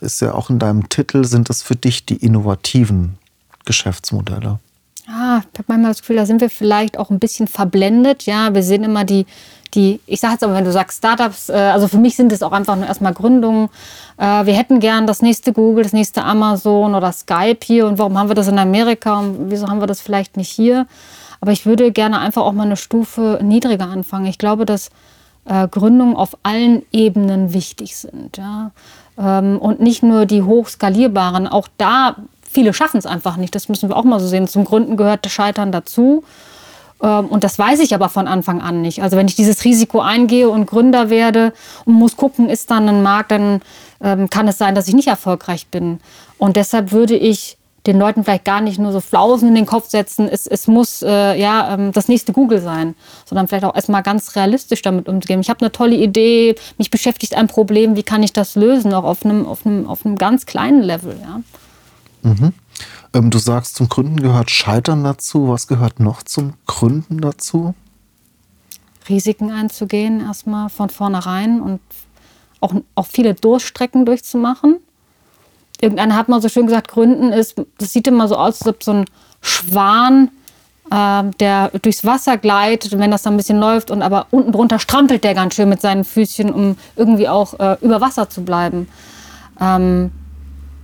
ist 0.00 0.20
ja 0.20 0.34
auch 0.34 0.50
in 0.50 0.58
deinem 0.58 0.88
Titel, 0.88 1.24
sind 1.24 1.48
es 1.48 1.62
für 1.62 1.76
dich 1.76 2.04
die 2.04 2.16
innovativen 2.16 3.18
Geschäftsmodelle? 3.64 4.58
Ja, 5.06 5.38
ich 5.38 5.58
habe 5.58 5.64
manchmal 5.66 5.90
das 5.90 6.00
Gefühl, 6.00 6.16
da 6.16 6.26
sind 6.26 6.40
wir 6.40 6.50
vielleicht 6.50 6.98
auch 6.98 7.10
ein 7.10 7.18
bisschen 7.18 7.46
verblendet. 7.46 8.24
Ja, 8.24 8.54
wir 8.54 8.62
sehen 8.62 8.84
immer 8.84 9.04
die, 9.04 9.26
die 9.74 10.00
ich 10.06 10.20
sage 10.20 10.34
jetzt 10.34 10.44
aber, 10.44 10.54
wenn 10.54 10.64
du 10.64 10.72
sagst 10.72 10.98
Startups, 10.98 11.50
äh, 11.50 11.52
also 11.52 11.88
für 11.88 11.98
mich 11.98 12.16
sind 12.16 12.32
es 12.32 12.42
auch 12.42 12.52
einfach 12.52 12.76
nur 12.76 12.86
erstmal 12.86 13.12
Gründungen. 13.12 13.68
Äh, 14.16 14.46
wir 14.46 14.54
hätten 14.54 14.80
gern 14.80 15.06
das 15.06 15.20
nächste 15.20 15.52
Google, 15.52 15.84
das 15.84 15.92
nächste 15.92 16.24
Amazon 16.24 16.94
oder 16.94 17.12
Skype 17.12 17.58
hier. 17.62 17.86
Und 17.86 17.98
warum 17.98 18.16
haben 18.18 18.28
wir 18.28 18.34
das 18.34 18.48
in 18.48 18.58
Amerika 18.58 19.18
und 19.18 19.50
wieso 19.50 19.68
haben 19.68 19.80
wir 19.80 19.86
das 19.86 20.00
vielleicht 20.00 20.36
nicht 20.36 20.50
hier? 20.50 20.86
Aber 21.40 21.52
ich 21.52 21.66
würde 21.66 21.92
gerne 21.92 22.18
einfach 22.20 22.42
auch 22.42 22.52
mal 22.52 22.64
eine 22.64 22.76
Stufe 22.76 23.38
niedriger 23.42 23.88
anfangen. 23.88 24.24
Ich 24.26 24.38
glaube, 24.38 24.64
dass 24.64 24.88
äh, 25.44 25.68
Gründungen 25.68 26.16
auf 26.16 26.38
allen 26.42 26.82
Ebenen 26.90 27.52
wichtig 27.52 27.96
sind. 27.96 28.38
Ja? 28.38 28.70
Ähm, 29.18 29.58
und 29.58 29.80
nicht 29.80 30.02
nur 30.02 30.24
die 30.24 30.42
hochskalierbaren. 30.42 31.46
Auch 31.46 31.68
da 31.76 32.16
viele 32.54 32.72
schaffen 32.72 32.98
es 32.98 33.06
einfach 33.06 33.36
nicht. 33.36 33.54
Das 33.54 33.68
müssen 33.68 33.88
wir 33.90 33.96
auch 33.96 34.04
mal 34.04 34.20
so 34.20 34.26
sehen. 34.26 34.48
Zum 34.48 34.64
Gründen 34.64 34.96
gehört 34.96 35.26
das 35.26 35.32
Scheitern 35.32 35.72
dazu. 35.72 36.24
Ähm, 37.02 37.26
und 37.26 37.44
das 37.44 37.58
weiß 37.58 37.80
ich 37.80 37.94
aber 37.94 38.08
von 38.08 38.26
Anfang 38.26 38.62
an 38.62 38.80
nicht. 38.80 39.02
Also 39.02 39.16
wenn 39.16 39.28
ich 39.28 39.34
dieses 39.34 39.64
Risiko 39.64 40.00
eingehe 40.00 40.48
und 40.48 40.66
Gründer 40.66 41.10
werde 41.10 41.52
und 41.84 41.94
muss 41.94 42.16
gucken, 42.16 42.48
ist 42.48 42.70
dann 42.70 42.88
ein 42.88 43.02
Markt, 43.02 43.32
dann 43.32 43.60
ähm, 44.00 44.30
kann 44.30 44.48
es 44.48 44.56
sein, 44.56 44.74
dass 44.74 44.88
ich 44.88 44.94
nicht 44.94 45.08
erfolgreich 45.08 45.66
bin. 45.66 46.00
Und 46.38 46.56
deshalb 46.56 46.92
würde 46.92 47.16
ich 47.16 47.58
den 47.86 47.98
Leuten 47.98 48.24
vielleicht 48.24 48.46
gar 48.46 48.62
nicht 48.62 48.78
nur 48.78 48.92
so 48.92 49.00
Flausen 49.00 49.48
in 49.48 49.54
den 49.54 49.66
Kopf 49.66 49.90
setzen, 49.90 50.26
es, 50.26 50.46
es 50.46 50.66
muss 50.66 51.02
äh, 51.02 51.38
ja 51.38 51.74
ähm, 51.74 51.92
das 51.92 52.08
nächste 52.08 52.32
Google 52.32 52.60
sein, 52.60 52.94
sondern 53.26 53.46
vielleicht 53.46 53.64
auch 53.64 53.74
erstmal 53.74 54.02
ganz 54.02 54.36
realistisch 54.36 54.80
damit 54.80 55.06
umzugehen. 55.06 55.40
Ich 55.40 55.50
habe 55.50 55.60
eine 55.60 55.70
tolle 55.70 55.96
Idee, 55.96 56.54
mich 56.78 56.90
beschäftigt 56.90 57.36
ein 57.36 57.46
Problem, 57.46 57.94
wie 57.94 58.02
kann 58.02 58.22
ich 58.22 58.32
das 58.32 58.56
lösen, 58.56 58.94
auch 58.94 59.04
auf 59.04 59.24
einem, 59.26 59.46
auf 59.46 59.66
einem, 59.66 59.86
auf 59.86 60.06
einem 60.06 60.16
ganz 60.16 60.46
kleinen 60.46 60.82
Level. 60.82 61.18
Ja. 61.20 61.40
Mhm. 62.24 62.54
Ähm, 63.12 63.30
du 63.30 63.38
sagst, 63.38 63.76
zum 63.76 63.88
Gründen 63.88 64.20
gehört 64.20 64.50
Scheitern 64.50 65.04
dazu. 65.04 65.48
Was 65.48 65.68
gehört 65.68 66.00
noch 66.00 66.22
zum 66.22 66.54
Gründen 66.66 67.20
dazu? 67.20 67.74
Risiken 69.08 69.52
einzugehen, 69.52 70.20
erstmal 70.20 70.70
von 70.70 70.88
vornherein 70.88 71.60
und 71.60 71.80
auch, 72.60 72.74
auch 72.94 73.06
viele 73.06 73.34
Durststrecken 73.34 74.06
durchzumachen. 74.06 74.78
Irgendeiner 75.80 76.16
hat 76.16 76.28
mal 76.30 76.40
so 76.40 76.48
schön 76.48 76.66
gesagt, 76.66 76.88
Gründen 76.88 77.30
ist, 77.30 77.56
das 77.76 77.92
sieht 77.92 78.06
immer 78.06 78.26
so 78.26 78.36
aus, 78.36 78.62
als 78.62 78.66
ob 78.66 78.82
so 78.82 78.92
ein 78.92 79.04
Schwan, 79.42 80.30
äh, 80.90 81.24
der 81.40 81.68
durchs 81.82 82.06
Wasser 82.06 82.38
gleitet 82.38 82.98
wenn 82.98 83.10
das 83.10 83.22
dann 83.22 83.34
ein 83.34 83.36
bisschen 83.36 83.58
läuft 83.58 83.90
und 83.90 84.00
aber 84.00 84.28
unten 84.30 84.52
drunter 84.52 84.78
strampelt 84.78 85.24
der 85.24 85.34
ganz 85.34 85.56
schön 85.56 85.68
mit 85.68 85.82
seinen 85.82 86.04
Füßchen, 86.04 86.50
um 86.50 86.78
irgendwie 86.96 87.28
auch 87.28 87.60
äh, 87.60 87.76
über 87.82 88.00
Wasser 88.00 88.30
zu 88.30 88.42
bleiben. 88.42 88.88
Ähm, 89.60 90.10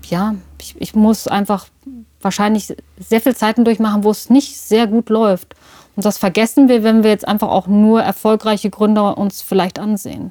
ja, 0.09 0.35
ich, 0.61 0.75
ich 0.79 0.95
muss 0.95 1.26
einfach 1.26 1.67
wahrscheinlich 2.21 2.75
sehr 2.99 3.21
viel 3.21 3.35
Zeiten 3.35 3.64
durchmachen, 3.64 4.05
wo 4.05 4.11
es 4.11 4.31
nicht 4.31 4.59
sehr 4.59 4.87
gut 4.87 5.09
läuft. 5.09 5.55
Und 5.97 6.05
das 6.05 6.19
vergessen 6.19 6.69
wir, 6.69 6.83
wenn 6.83 7.02
wir 7.02 7.11
jetzt 7.11 7.26
einfach 7.26 7.49
auch 7.49 7.67
nur 7.67 8.02
erfolgreiche 8.02 8.71
Gründer 8.71 9.19
uns 9.19 9.43
vielleicht 9.43 9.79
ansehen. 9.79 10.31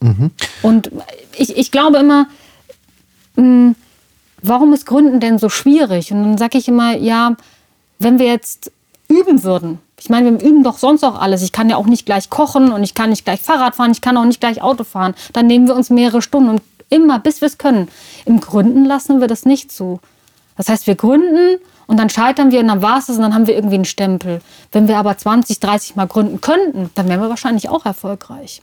Mhm. 0.00 0.30
Und 0.62 0.90
ich, 1.36 1.56
ich 1.56 1.70
glaube 1.70 1.98
immer, 1.98 2.26
mh, 3.36 3.42
hm, 3.42 3.76
warum 4.42 4.72
ist 4.72 4.86
Gründen 4.86 5.20
denn 5.20 5.38
so 5.38 5.48
schwierig? 5.48 6.12
Und 6.12 6.22
dann 6.22 6.38
sage 6.38 6.58
ich 6.58 6.68
immer, 6.68 6.96
ja, 6.96 7.36
wenn 7.98 8.18
wir 8.18 8.26
jetzt 8.26 8.72
üben 9.08 9.42
würden, 9.44 9.78
ich 9.98 10.08
meine, 10.08 10.32
wir 10.32 10.48
üben 10.48 10.64
doch 10.64 10.78
sonst 10.78 11.04
auch 11.04 11.20
alles. 11.20 11.42
Ich 11.42 11.52
kann 11.52 11.68
ja 11.68 11.76
auch 11.76 11.86
nicht 11.86 12.06
gleich 12.06 12.30
kochen 12.30 12.72
und 12.72 12.82
ich 12.82 12.94
kann 12.94 13.10
nicht 13.10 13.26
gleich 13.26 13.42
Fahrrad 13.42 13.76
fahren, 13.76 13.90
ich 13.90 14.00
kann 14.00 14.16
auch 14.16 14.24
nicht 14.24 14.40
gleich 14.40 14.62
Auto 14.62 14.84
fahren. 14.84 15.14
Dann 15.34 15.46
nehmen 15.46 15.66
wir 15.66 15.74
uns 15.76 15.90
mehrere 15.90 16.22
Stunden 16.22 16.48
und 16.48 16.62
immer, 16.90 17.18
bis 17.18 17.40
wir 17.40 17.46
es 17.46 17.58
können. 17.58 17.88
Im 18.26 18.40
Gründen 18.40 18.84
lassen 18.84 19.20
wir 19.20 19.28
das 19.28 19.46
nicht 19.46 19.72
zu. 19.72 20.00
Das 20.56 20.68
heißt, 20.68 20.86
wir 20.86 20.94
gründen 20.94 21.58
und 21.86 21.96
dann 21.96 22.10
scheitern 22.10 22.50
wir 22.50 22.60
und 22.60 22.68
dann 22.68 22.82
war 22.82 22.98
es 22.98 23.06
das 23.06 23.16
und 23.16 23.22
dann 23.22 23.34
haben 23.34 23.46
wir 23.46 23.54
irgendwie 23.54 23.76
einen 23.76 23.84
Stempel. 23.84 24.42
Wenn 24.72 24.88
wir 24.88 24.98
aber 24.98 25.16
20, 25.16 25.58
30 25.58 25.96
Mal 25.96 26.06
gründen 26.06 26.40
könnten, 26.40 26.90
dann 26.94 27.08
wären 27.08 27.20
wir 27.20 27.30
wahrscheinlich 27.30 27.68
auch 27.68 27.86
erfolgreich. 27.86 28.62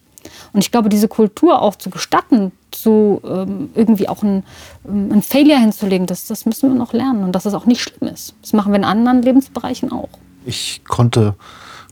Und 0.54 0.64
ich 0.64 0.72
glaube, 0.72 0.90
diese 0.90 1.08
Kultur 1.08 1.62
auch 1.62 1.76
zu 1.76 1.90
gestatten, 1.90 2.52
zu 2.72 3.22
ähm, 3.26 3.70
irgendwie 3.76 4.10
auch 4.10 4.24
ein, 4.24 4.44
ähm, 4.88 5.22
Failure 5.22 5.60
hinzulegen, 5.60 6.08
das, 6.08 6.26
das 6.28 6.46
müssen 6.46 6.72
wir 6.72 6.78
noch 6.78 6.94
lernen 6.94 7.24
und 7.24 7.32
dass 7.34 7.46
es 7.46 7.54
auch 7.54 7.66
nicht 7.66 7.82
schlimm 7.82 8.10
ist. 8.14 8.36
Das 8.42 8.54
machen 8.54 8.72
wir 8.72 8.78
in 8.78 8.86
anderen 8.86 9.22
Lebensbereichen 9.22 9.92
auch. 9.92 10.10
Ich 10.46 10.82
konnte, 10.88 11.36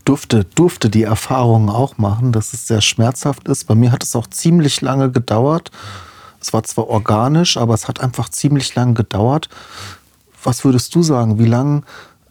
durfte, 0.06 0.46
durfte 0.46 0.90
die 0.90 1.04
Erfahrung 1.04 1.70
auch 1.70 1.98
machen, 1.98 2.32
dass 2.32 2.54
es 2.54 2.68
sehr 2.68 2.82
schmerzhaft 2.82 3.48
ist. 3.48 3.66
Bei 3.66 3.76
mir 3.76 3.92
hat 3.92 4.04
es 4.04 4.16
auch 4.16 4.28
ziemlich 4.28 4.82
lange 4.82 5.12
gedauert. 5.12 5.72
Es 6.46 6.54
war 6.54 6.64
zwar 6.64 6.90
organisch, 6.90 7.58
aber 7.58 7.74
es 7.74 7.88
hat 7.88 8.02
einfach 8.02 8.30
ziemlich 8.30 8.76
lange 8.76 8.94
gedauert. 8.94 9.50
Was 10.44 10.64
würdest 10.64 10.94
du 10.94 11.02
sagen? 11.02 11.40
Wie 11.40 11.48
lange 11.48 11.82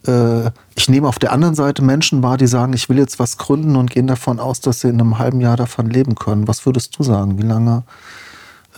äh, 0.07 0.51
ich 0.75 0.87
nehme 0.87 1.09
auf 1.09 1.19
der 1.19 1.33
anderen 1.33 1.53
Seite 1.53 1.81
Menschen 1.81 2.23
wahr, 2.23 2.37
die 2.37 2.47
sagen, 2.47 2.71
ich 2.71 2.87
will 2.87 2.97
jetzt 2.97 3.19
was 3.19 3.37
gründen 3.37 3.75
und 3.75 3.91
gehen 3.91 4.07
davon 4.07 4.39
aus, 4.39 4.61
dass 4.61 4.79
sie 4.79 4.87
in 4.87 5.01
einem 5.01 5.19
halben 5.19 5.41
Jahr 5.41 5.57
davon 5.57 5.89
leben 5.89 6.15
können. 6.15 6.47
Was 6.47 6.65
würdest 6.65 6.97
du 6.97 7.03
sagen? 7.03 7.37
Wie 7.37 7.45
lange 7.45 7.83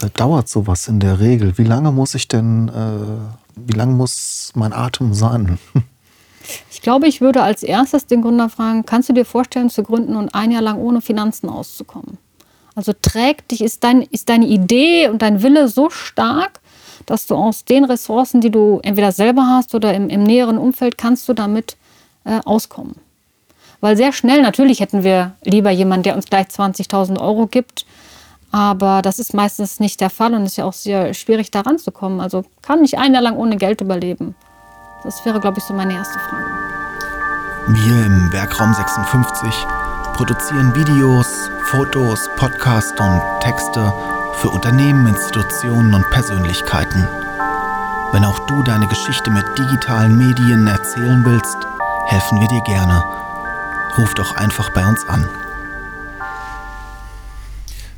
äh, 0.01 0.09
dauert 0.15 0.49
sowas 0.49 0.87
in 0.87 0.99
der 0.99 1.19
Regel? 1.19 1.59
Wie 1.59 1.65
lange 1.65 1.91
muss 1.91 2.15
ich 2.15 2.27
denn, 2.27 2.69
äh, 2.69 3.61
wie 3.67 3.77
lange 3.77 3.93
muss 3.93 4.53
mein 4.55 4.73
Atem 4.73 5.13
sein? 5.13 5.59
Ich 6.71 6.81
glaube, 6.81 7.07
ich 7.07 7.19
würde 7.19 7.43
als 7.43 7.61
erstes 7.61 8.05
den 8.05 8.21
Gründer 8.21 8.47
fragen, 8.47 8.85
kannst 8.85 9.09
du 9.09 9.13
dir 9.13 9.25
vorstellen 9.25 9.69
zu 9.69 9.83
gründen 9.83 10.15
und 10.15 10.33
ein 10.33 10.51
Jahr 10.51 10.61
lang 10.61 10.77
ohne 10.77 11.01
Finanzen 11.01 11.49
auszukommen? 11.49 12.17
Also 12.77 12.93
trägt 12.93 13.49
dich, 13.49 13.61
ist, 13.61 13.83
dein, 13.83 14.03
ist 14.03 14.29
deine 14.29 14.45
Idee 14.45 15.09
und 15.09 15.23
dein 15.23 15.41
Wille 15.41 15.67
so 15.67 15.89
stark, 15.89 16.59
dass 17.07 17.25
du 17.25 17.33
aus 17.33 17.65
den 17.65 17.85
Ressourcen, 17.85 18.39
die 18.39 18.51
du 18.51 18.79
entweder 18.83 19.11
selber 19.11 19.47
hast 19.47 19.73
oder 19.73 19.95
im, 19.95 20.09
im 20.09 20.21
näheren 20.21 20.59
Umfeld, 20.59 20.95
kannst 20.95 21.27
du 21.27 21.33
damit 21.33 21.75
äh, 22.23 22.39
auskommen. 22.45 22.93
Weil 23.81 23.97
sehr 23.97 24.13
schnell, 24.13 24.43
natürlich 24.43 24.79
hätten 24.79 25.03
wir 25.03 25.31
lieber 25.43 25.71
jemanden, 25.71 26.03
der 26.03 26.15
uns 26.15 26.27
gleich 26.27 26.49
20.000 26.49 27.19
Euro 27.19 27.47
gibt, 27.47 27.87
aber 28.51 29.01
das 29.01 29.17
ist 29.17 29.33
meistens 29.33 29.79
nicht 29.79 29.99
der 29.99 30.11
Fall 30.11 30.35
und 30.35 30.43
es 30.43 30.51
ist 30.51 30.57
ja 30.57 30.65
auch 30.65 30.73
sehr 30.73 31.15
schwierig, 31.15 31.49
da 31.49 31.61
ranzukommen. 31.61 32.21
Also 32.21 32.45
kann 32.61 32.83
ich 32.83 32.99
ein 32.99 33.11
Jahr 33.11 33.23
lang 33.23 33.37
ohne 33.37 33.57
Geld 33.57 33.81
überleben? 33.81 34.35
Das 35.03 35.25
wäre, 35.25 35.39
glaube 35.39 35.57
ich, 35.57 35.63
so 35.63 35.73
meine 35.73 35.95
erste 35.95 36.19
Frage. 36.19 36.45
Wir 37.69 38.05
im 38.05 38.31
Werkraum 38.31 38.71
56 38.71 39.51
produzieren 40.17 40.73
Videos, 40.73 41.27
Fotos, 41.65 42.27
Podcasts 42.37 42.99
und 42.99 43.21
Texte 43.39 43.93
für 44.37 44.49
Unternehmen, 44.49 45.05
Institutionen 45.05 45.93
und 45.93 46.09
Persönlichkeiten. 46.09 47.07
Wenn 48.11 48.25
auch 48.25 48.39
du 48.47 48.63
deine 48.63 48.87
Geschichte 48.87 49.29
mit 49.29 49.45
digitalen 49.55 50.17
Medien 50.17 50.65
erzählen 50.65 51.23
willst, 51.23 51.57
helfen 52.07 52.41
wir 52.41 52.47
dir 52.47 52.61
gerne. 52.61 53.03
Ruf 53.99 54.15
doch 54.15 54.35
einfach 54.37 54.73
bei 54.73 54.87
uns 54.87 55.07
an. 55.07 55.29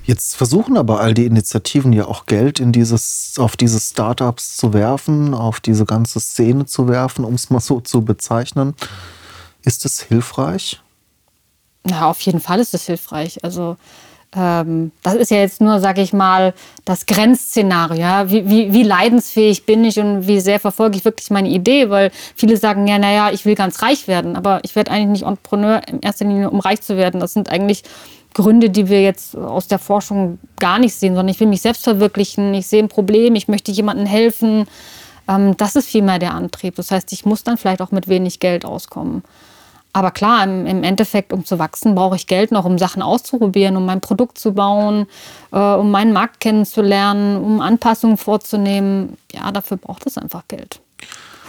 Jetzt 0.04 0.36
versuchen 0.36 0.76
aber 0.76 1.00
all 1.00 1.14
die 1.14 1.26
Initiativen 1.26 1.94
ja 1.94 2.04
auch 2.04 2.26
Geld 2.26 2.60
in 2.60 2.74
dieses, 2.74 3.36
auf 3.40 3.56
diese 3.56 3.80
Startups 3.80 4.58
zu 4.58 4.74
werfen, 4.74 5.34
auf 5.34 5.62
diese 5.62 5.86
ganze 5.86 6.20
Szene 6.20 6.66
zu 6.66 6.90
werfen, 6.90 7.24
um 7.24 7.36
es 7.36 7.50
mal 7.50 7.62
so 7.62 7.80
zu 7.80 8.02
bezeichnen. 8.02 8.76
Ist 9.64 9.86
es 9.86 10.02
hilfreich? 10.02 10.82
Ja, 11.90 12.10
auf 12.10 12.22
jeden 12.22 12.40
Fall 12.40 12.60
ist 12.60 12.74
es 12.74 12.86
hilfreich. 12.86 13.44
Also 13.44 13.78
ähm, 14.36 14.92
das 15.02 15.16
ist 15.16 15.32
ja 15.32 15.38
jetzt 15.38 15.60
nur, 15.60 15.80
sag 15.80 15.98
ich 15.98 16.14
mal, 16.14 16.54
das 16.86 17.06
Grenzszenario. 17.06 18.00
Ja? 18.00 18.30
Wie, 18.30 18.48
wie, 18.50 18.74
wie 18.74 18.84
leidensfähig 18.84 19.66
bin 19.66 19.84
ich 19.84 20.00
und 20.00 20.28
wie 20.28 20.40
sehr 20.40 20.60
verfolge 20.60 20.98
ich 20.98 21.06
wirklich 21.06 21.32
meine 21.32 21.50
Idee? 21.50 21.90
Weil 21.90 22.12
viele 22.36 22.58
sagen 22.58 22.88
ja, 22.88 23.00
naja, 23.00 23.32
ich 23.32 23.46
will 23.46 23.56
ganz 23.56 23.82
reich 23.82 24.08
werden, 24.08 24.36
aber 24.36 24.60
ich 24.64 24.76
werde 24.76 24.92
eigentlich 24.92 25.22
nicht 25.22 25.24
Entrepreneur 25.24 25.82
in 25.88 26.02
erster 26.02 26.26
Linie, 26.26 26.50
um 26.50 26.60
reich 26.60 26.82
zu 26.82 26.96
werden. 26.96 27.20
Das 27.20 27.34
sind 27.34 27.50
eigentlich 27.50 27.84
Gründe, 28.36 28.70
die 28.70 28.90
wir 28.90 29.02
jetzt 29.02 29.36
aus 29.36 29.68
der 29.68 29.80
Forschung 29.80 30.38
gar 30.60 30.78
nicht 30.78 30.94
sehen, 30.94 31.16
sondern 31.16 31.34
ich 31.34 31.40
will 31.40 31.48
mich 31.48 31.62
selbst 31.62 31.84
verwirklichen, 31.84 32.54
ich 32.54 32.68
sehe 32.68 32.84
ein 32.84 32.90
Problem, 32.90 33.34
ich 33.34 33.48
möchte 33.48 33.72
jemandem 33.72 34.06
helfen. 34.06 34.68
Ähm, 35.28 35.58
das 35.58 35.76
ist 35.76 35.88
vielmehr 35.88 36.20
der 36.20 36.36
Antrieb. 36.36 36.76
Das 36.76 36.92
heißt, 36.92 37.12
ich 37.14 37.26
muss 37.26 37.44
dann 37.44 37.58
vielleicht 37.58 37.82
auch 37.82 37.92
mit 37.92 38.08
wenig 38.08 38.40
Geld 38.40 38.66
auskommen. 38.66 39.24
Aber 39.92 40.12
klar, 40.12 40.44
im, 40.44 40.68
im, 40.68 40.84
Endeffekt, 40.84 41.34
um 41.34 41.46
zu 41.46 41.58
wachsen, 41.58 41.96
brauche 41.96 42.16
ich 42.16 42.28
Geld 42.28 42.52
noch, 42.52 42.66
um 42.66 42.78
Sachen 42.78 43.02
auszuprobieren, 43.02 43.76
um 43.76 43.86
mein 43.86 44.02
Produkt 44.02 44.38
zu 44.38 44.54
bauen, 44.54 45.08
äh, 45.52 45.58
um 45.58 45.90
meinen 45.90 46.14
Markt 46.14 46.40
kennenzulernen, 46.40 47.38
um 47.38 47.60
Anpassungen 47.60 48.18
vorzunehmen. 48.18 49.18
Ja, 49.34 49.52
dafür 49.52 49.78
braucht 49.78 50.06
es 50.06 50.18
einfach 50.18 50.44
Geld. 50.48 50.80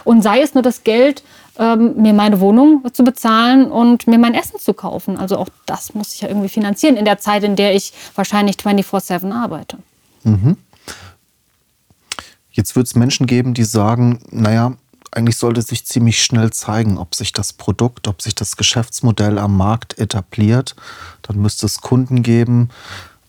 Und 0.03 0.23
sei 0.23 0.41
es 0.41 0.55
nur 0.55 0.63
das 0.63 0.83
Geld, 0.83 1.23
ähm, 1.59 2.01
mir 2.01 2.13
meine 2.13 2.39
Wohnung 2.39 2.83
zu 2.93 3.03
bezahlen 3.03 3.69
und 3.69 4.07
mir 4.07 4.17
mein 4.17 4.33
Essen 4.33 4.59
zu 4.59 4.73
kaufen. 4.73 5.17
Also 5.17 5.37
auch 5.37 5.49
das 5.65 5.93
muss 5.93 6.13
ich 6.13 6.21
ja 6.21 6.27
irgendwie 6.27 6.49
finanzieren 6.49 6.95
in 6.95 7.05
der 7.05 7.19
Zeit, 7.19 7.43
in 7.43 7.55
der 7.55 7.75
ich 7.75 7.93
wahrscheinlich 8.15 8.55
24-7 8.55 9.31
arbeite. 9.31 9.77
Mhm. 10.23 10.57
Jetzt 12.51 12.75
wird 12.75 12.87
es 12.87 12.95
Menschen 12.95 13.27
geben, 13.27 13.53
die 13.53 13.63
sagen, 13.63 14.19
naja, 14.29 14.73
eigentlich 15.11 15.37
sollte 15.37 15.61
sich 15.61 15.85
ziemlich 15.85 16.23
schnell 16.23 16.51
zeigen, 16.51 16.97
ob 16.97 17.15
sich 17.15 17.33
das 17.33 17.53
Produkt, 17.53 18.07
ob 18.07 18.21
sich 18.21 18.33
das 18.33 18.55
Geschäftsmodell 18.55 19.37
am 19.37 19.57
Markt 19.57 19.99
etabliert. 19.99 20.75
Dann 21.21 21.37
müsste 21.37 21.65
es 21.65 21.81
Kunden 21.81 22.23
geben. 22.23 22.69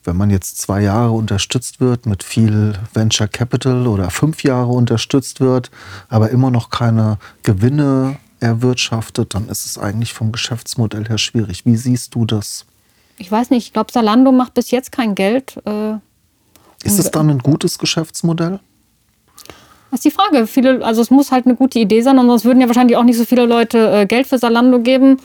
Wenn 0.05 0.17
man 0.17 0.29
jetzt 0.29 0.59
zwei 0.59 0.81
Jahre 0.81 1.11
unterstützt 1.11 1.79
wird 1.79 2.05
mit 2.05 2.23
viel 2.23 2.73
Venture 2.93 3.27
Capital 3.27 3.87
oder 3.87 4.09
fünf 4.09 4.43
Jahre 4.43 4.71
unterstützt 4.71 5.39
wird, 5.39 5.71
aber 6.09 6.29
immer 6.29 6.51
noch 6.51 6.69
keine 6.69 7.19
Gewinne 7.43 8.17
erwirtschaftet, 8.39 9.33
dann 9.33 9.47
ist 9.47 9.65
es 9.65 9.77
eigentlich 9.77 10.13
vom 10.13 10.31
Geschäftsmodell 10.31 11.07
her 11.07 11.17
schwierig. 11.17 11.65
Wie 11.65 11.77
siehst 11.77 12.15
du 12.15 12.25
das? 12.25 12.65
Ich 13.17 13.31
weiß 13.31 13.49
nicht, 13.49 13.67
ich 13.67 13.73
glaube, 13.73 13.91
Salando 13.91 14.31
macht 14.31 14.53
bis 14.53 14.71
jetzt 14.71 14.91
kein 14.91 15.15
Geld. 15.15 15.61
Äh, 15.65 15.93
ist 16.83 16.99
es 16.99 17.11
dann 17.11 17.29
ein 17.29 17.39
gutes 17.39 17.77
Geschäftsmodell? 17.79 18.59
Das 19.93 19.99
ist 19.99 20.05
die 20.05 20.09
Frage. 20.09 20.47
Viele, 20.47 20.83
also 20.83 21.03
es 21.03 21.11
muss 21.11 21.31
halt 21.31 21.45
eine 21.45 21.55
gute 21.55 21.77
Idee 21.77 22.01
sein, 22.01 22.15
sonst 22.15 22.45
würden 22.45 22.59
ja 22.59 22.65
wahrscheinlich 22.65 22.97
auch 22.97 23.03
nicht 23.03 23.15
so 23.15 23.25
viele 23.25 23.45
Leute 23.45 23.91
äh, 23.91 24.05
Geld 24.07 24.25
für 24.25 24.39
Salando 24.39 24.79
geben. 24.79 25.17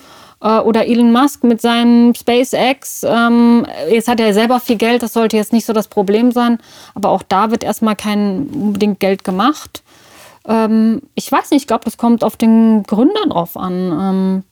Äh, 0.43 0.59
oder 0.59 0.87
Elon 0.87 1.11
Musk 1.11 1.43
mit 1.43 1.63
seinem 1.63 2.15
SpaceX. 2.15 3.03
Ähm, 3.03 3.65
jetzt 3.91 4.09
hat 4.09 4.21
er 4.21 4.35
selber 4.35 4.61
viel 4.61 4.77
Geld, 4.77 5.03
das 5.03 5.15
sollte 5.15 5.39
jetzt 5.39 5.55
nicht 5.55 5.65
so 5.65 5.73
das 5.73 5.89
Problem 5.89 6.33
sein. 6.33 6.59
Aber 6.95 7.09
auch 7.09 7.23
da 7.23 7.51
wird 7.51 7.65
erstmal 7.65 7.97
kein 7.97 8.47
unbedingt 8.49 9.01
Geld 9.01 9.25
gemacht. 9.25 9.83
Ähm, 10.47 11.01
ich 11.15 11.33
weiß 11.33 11.51
nicht, 11.51 11.63
ich 11.63 11.67
glaube, 11.67 11.87
das 11.87 11.97
kommt 11.97 12.23
auf 12.23 12.37
den 12.37 12.83
Gründer 12.83 13.25
drauf 13.27 13.57
an. 13.57 13.73
Ähm, 13.75 14.43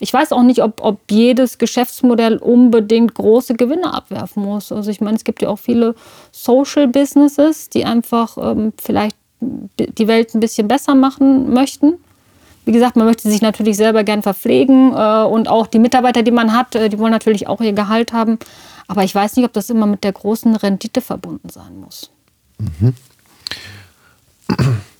ich 0.00 0.12
weiß 0.12 0.32
auch 0.32 0.42
nicht, 0.42 0.64
ob, 0.64 0.82
ob 0.82 0.98
jedes 1.08 1.58
Geschäftsmodell 1.58 2.38
unbedingt 2.38 3.14
große 3.14 3.54
Gewinne 3.54 3.94
abwerfen 3.94 4.42
muss. 4.42 4.72
Also 4.72 4.90
ich 4.90 5.00
meine, 5.00 5.16
es 5.16 5.22
gibt 5.22 5.42
ja 5.42 5.48
auch 5.48 5.60
viele 5.60 5.94
Social 6.32 6.88
Businesses, 6.88 7.68
die 7.68 7.84
einfach 7.84 8.36
ähm, 8.36 8.72
vielleicht 8.76 9.14
die 9.40 10.08
Welt 10.08 10.34
ein 10.34 10.40
bisschen 10.40 10.68
besser 10.68 10.94
machen 10.94 11.52
möchten. 11.52 11.94
Wie 12.64 12.72
gesagt, 12.72 12.96
man 12.96 13.06
möchte 13.06 13.28
sich 13.30 13.40
natürlich 13.40 13.76
selber 13.76 14.04
gern 14.04 14.22
verpflegen 14.22 14.92
äh, 14.92 15.24
und 15.24 15.48
auch 15.48 15.66
die 15.66 15.78
Mitarbeiter, 15.78 16.22
die 16.22 16.30
man 16.30 16.52
hat, 16.52 16.74
äh, 16.74 16.88
die 16.88 16.98
wollen 16.98 17.12
natürlich 17.12 17.48
auch 17.48 17.60
ihr 17.60 17.72
Gehalt 17.72 18.12
haben. 18.12 18.38
Aber 18.86 19.02
ich 19.02 19.14
weiß 19.14 19.36
nicht, 19.36 19.46
ob 19.46 19.52
das 19.52 19.70
immer 19.70 19.86
mit 19.86 20.04
der 20.04 20.12
großen 20.12 20.54
Rendite 20.56 21.00
verbunden 21.00 21.48
sein 21.48 21.80
muss. 21.80 22.10
Mhm. 22.58 22.94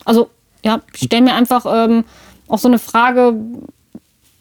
Also 0.04 0.30
Ja, 0.64 0.80
ich 0.94 1.06
stelle 1.06 1.22
mir 1.22 1.34
einfach 1.34 1.64
ähm, 1.66 2.04
auch 2.48 2.58
so 2.58 2.68
eine 2.68 2.78
Frage, 2.78 3.34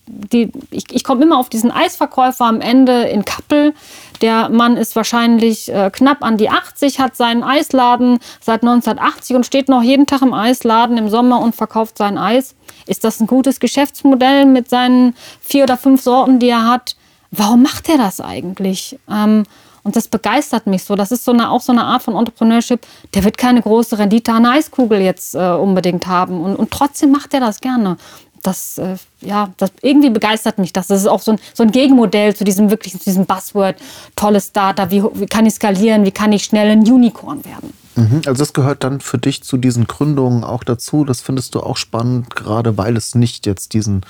die, 0.09 0.51
ich, 0.71 0.85
ich 0.91 1.03
komme 1.03 1.23
immer 1.23 1.37
auf 1.37 1.49
diesen 1.49 1.71
Eisverkäufer 1.71 2.45
am 2.45 2.61
Ende 2.61 3.03
in 3.03 3.25
Kappel. 3.25 3.73
Der 4.21 4.49
Mann 4.49 4.75
ist 4.75 4.95
wahrscheinlich 4.95 5.71
äh, 5.73 5.89
knapp 5.91 6.23
an 6.23 6.37
die 6.37 6.49
80, 6.49 6.99
hat 6.99 7.15
seinen 7.15 7.43
Eisladen 7.43 8.19
seit 8.41 8.63
1980 8.63 9.35
und 9.35 9.45
steht 9.45 9.69
noch 9.69 9.83
jeden 9.83 10.07
Tag 10.07 10.21
im 10.21 10.33
Eisladen 10.33 10.97
im 10.97 11.09
Sommer 11.09 11.39
und 11.39 11.55
verkauft 11.55 11.97
sein 11.97 12.17
Eis. 12.17 12.55
Ist 12.85 13.03
das 13.03 13.19
ein 13.19 13.27
gutes 13.27 13.59
Geschäftsmodell 13.59 14.45
mit 14.45 14.69
seinen 14.69 15.15
vier 15.41 15.63
oder 15.63 15.77
fünf 15.77 16.01
Sorten, 16.01 16.39
die 16.39 16.49
er 16.49 16.67
hat? 16.67 16.95
Warum 17.31 17.61
macht 17.61 17.87
er 17.87 17.97
das 17.97 18.19
eigentlich? 18.19 18.97
Ähm, 19.09 19.43
und 19.83 19.95
das 19.95 20.07
begeistert 20.07 20.67
mich 20.67 20.83
so. 20.83 20.95
Das 20.95 21.11
ist 21.11 21.23
so 21.23 21.31
eine, 21.31 21.49
auch 21.49 21.61
so 21.61 21.71
eine 21.71 21.83
Art 21.83 22.03
von 22.03 22.15
Entrepreneurship. 22.15 22.81
Der 23.13 23.23
wird 23.23 23.37
keine 23.37 23.61
große 23.61 23.97
Rendite 23.97 24.33
an 24.33 24.45
Eiskugel 24.45 24.99
jetzt 24.99 25.35
äh, 25.35 25.51
unbedingt 25.51 26.07
haben. 26.07 26.41
Und, 26.41 26.55
und 26.55 26.71
trotzdem 26.71 27.11
macht 27.11 27.33
er 27.33 27.39
das 27.39 27.61
gerne 27.61 27.97
das, 28.43 28.77
äh, 28.77 28.97
ja, 29.21 29.51
das 29.57 29.71
irgendwie 29.81 30.09
begeistert 30.09 30.57
mich 30.57 30.73
das. 30.73 30.87
Das 30.87 31.01
ist 31.01 31.07
auch 31.07 31.21
so 31.21 31.33
ein, 31.33 31.39
so 31.53 31.63
ein 31.63 31.71
Gegenmodell 31.71 32.35
zu 32.35 32.43
diesem 32.43 32.69
wirklich, 32.69 32.93
zu 32.93 33.03
diesem 33.03 33.25
Buzzword, 33.25 33.75
tolles 34.15 34.47
Startup, 34.47 34.89
wie, 34.91 35.03
wie 35.13 35.25
kann 35.25 35.45
ich 35.45 35.55
skalieren, 35.55 36.05
wie 36.05 36.11
kann 36.11 36.31
ich 36.31 36.43
schnell 36.43 36.69
ein 36.69 36.79
Unicorn 36.79 37.43
werden. 37.45 37.73
Mhm, 37.95 38.21
also 38.25 38.39
das 38.39 38.53
gehört 38.53 38.83
dann 38.83 39.01
für 39.01 39.17
dich 39.17 39.43
zu 39.43 39.57
diesen 39.57 39.87
Gründungen 39.87 40.43
auch 40.43 40.63
dazu. 40.63 41.03
Das 41.03 41.21
findest 41.21 41.55
du 41.55 41.61
auch 41.61 41.77
spannend, 41.77 42.35
gerade 42.35 42.77
weil 42.77 42.95
es 42.95 43.15
nicht 43.15 43.45
jetzt 43.45 43.73
diesen 43.73 44.05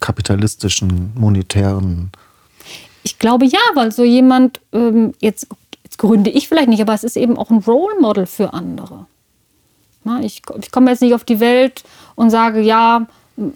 kapitalistischen, 0.00 1.12
monetären. 1.14 2.10
Ich 3.02 3.18
glaube 3.18 3.44
ja, 3.44 3.60
weil 3.74 3.92
so 3.92 4.02
jemand, 4.02 4.60
ähm, 4.72 5.12
jetzt, 5.20 5.46
jetzt 5.82 5.98
gründe 5.98 6.30
ich 6.30 6.48
vielleicht 6.48 6.68
nicht, 6.68 6.80
aber 6.80 6.94
es 6.94 7.04
ist 7.04 7.16
eben 7.16 7.36
auch 7.36 7.50
ein 7.50 7.58
Role 7.58 8.00
Model 8.00 8.26
für 8.26 8.54
andere. 8.54 9.06
Na, 10.04 10.20
ich, 10.20 10.42
ich 10.60 10.70
komme 10.70 10.90
jetzt 10.90 11.00
nicht 11.00 11.14
auf 11.14 11.24
die 11.24 11.40
Welt 11.40 11.84
und 12.14 12.30
sage, 12.30 12.60
ja, 12.60 13.06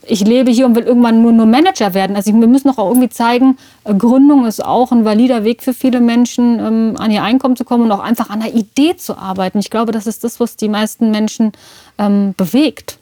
ich 0.02 0.20
lebe 0.20 0.50
hier 0.50 0.66
und 0.66 0.74
will 0.74 0.82
irgendwann 0.82 1.22
nur, 1.22 1.32
nur 1.32 1.46
Manager 1.46 1.94
werden. 1.94 2.16
Also 2.16 2.32
wir 2.32 2.48
müssen 2.48 2.68
auch 2.70 2.78
irgendwie 2.78 3.08
zeigen, 3.08 3.58
äh, 3.84 3.94
Gründung 3.94 4.46
ist 4.46 4.64
auch 4.64 4.90
ein 4.90 5.04
valider 5.04 5.44
Weg 5.44 5.62
für 5.62 5.72
viele 5.72 6.00
Menschen, 6.00 6.58
ähm, 6.58 6.94
an 6.98 7.10
ihr 7.10 7.22
Einkommen 7.22 7.56
zu 7.56 7.64
kommen 7.64 7.84
und 7.84 7.92
auch 7.92 8.00
einfach 8.00 8.30
an 8.30 8.42
einer 8.42 8.52
Idee 8.52 8.96
zu 8.96 9.16
arbeiten. 9.16 9.58
Ich 9.58 9.70
glaube, 9.70 9.92
das 9.92 10.06
ist 10.06 10.24
das, 10.24 10.40
was 10.40 10.56
die 10.56 10.68
meisten 10.68 11.10
Menschen 11.10 11.52
ähm, 11.96 12.34
bewegt. 12.36 12.98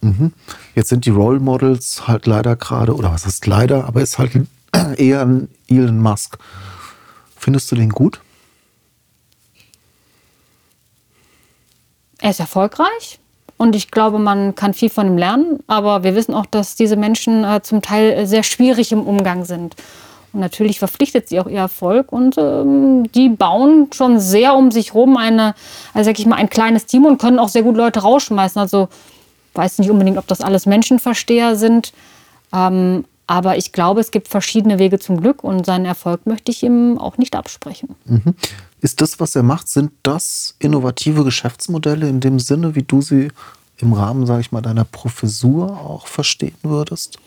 Mhm. 0.00 0.32
Jetzt 0.74 0.88
sind 0.90 1.04
die 1.06 1.10
Role 1.10 1.40
Models 1.40 2.06
halt 2.06 2.26
leider 2.26 2.54
gerade, 2.56 2.94
oder 2.94 3.12
was 3.12 3.26
ist 3.26 3.46
leider, 3.46 3.86
aber 3.86 4.00
ist 4.00 4.18
halt 4.18 4.32
eher 4.96 5.22
ein 5.22 5.48
Elon 5.68 6.00
Musk. 6.00 6.38
Findest 7.36 7.70
du 7.72 7.76
den 7.76 7.90
gut? 7.90 8.20
Er 12.18 12.30
ist 12.30 12.40
erfolgreich. 12.40 13.18
Und 13.58 13.74
ich 13.74 13.90
glaube, 13.90 14.18
man 14.18 14.54
kann 14.54 14.74
viel 14.74 14.90
von 14.90 15.06
ihm 15.06 15.18
lernen. 15.18 15.60
Aber 15.66 16.04
wir 16.04 16.14
wissen 16.14 16.34
auch, 16.34 16.46
dass 16.46 16.74
diese 16.74 16.96
Menschen 16.96 17.44
äh, 17.44 17.62
zum 17.62 17.82
Teil 17.82 18.26
sehr 18.26 18.42
schwierig 18.42 18.92
im 18.92 19.02
Umgang 19.02 19.44
sind. 19.44 19.76
Und 20.32 20.40
natürlich 20.40 20.78
verpflichtet 20.78 21.28
sie 21.28 21.40
auch 21.40 21.46
ihr 21.46 21.60
Erfolg. 21.60 22.12
Und 22.12 22.36
ähm, 22.36 23.10
die 23.12 23.30
bauen 23.30 23.88
schon 23.94 24.20
sehr 24.20 24.54
um 24.54 24.70
sich 24.70 24.92
herum 24.92 25.16
eine, 25.16 25.54
also 25.94 26.10
sag 26.10 26.18
ich 26.18 26.26
mal, 26.26 26.36
ein 26.36 26.50
kleines 26.50 26.86
Team 26.86 27.06
und 27.06 27.18
können 27.18 27.38
auch 27.38 27.48
sehr 27.48 27.62
gut 27.62 27.76
Leute 27.76 28.00
rausschmeißen. 28.00 28.60
Also 28.60 28.88
weiß 29.54 29.78
nicht 29.78 29.90
unbedingt, 29.90 30.18
ob 30.18 30.26
das 30.26 30.42
alles 30.42 30.66
Menschenversteher 30.66 31.56
sind. 31.56 31.94
Ähm, 32.52 33.04
aber 33.26 33.56
ich 33.56 33.72
glaube, 33.72 34.00
es 34.00 34.10
gibt 34.10 34.28
verschiedene 34.28 34.78
Wege 34.78 34.98
zum 34.98 35.20
Glück 35.20 35.42
und 35.42 35.66
seinen 35.66 35.84
Erfolg 35.84 36.26
möchte 36.26 36.52
ich 36.52 36.62
ihm 36.62 36.98
auch 36.98 37.18
nicht 37.18 37.34
absprechen. 37.34 37.96
Mhm. 38.04 38.34
Ist 38.80 39.00
das, 39.00 39.18
was 39.18 39.34
er 39.34 39.42
macht, 39.42 39.68
sind 39.68 39.90
das 40.02 40.54
innovative 40.58 41.24
Geschäftsmodelle 41.24 42.08
in 42.08 42.20
dem 42.20 42.38
Sinne, 42.38 42.74
wie 42.74 42.82
du 42.82 43.00
sie 43.00 43.28
im 43.78 43.92
Rahmen, 43.92 44.26
sage 44.26 44.40
ich 44.40 44.52
mal, 44.52 44.62
deiner 44.62 44.84
Professur 44.84 45.70
auch 45.70 46.06
verstehen 46.06 46.56
würdest? 46.62 47.18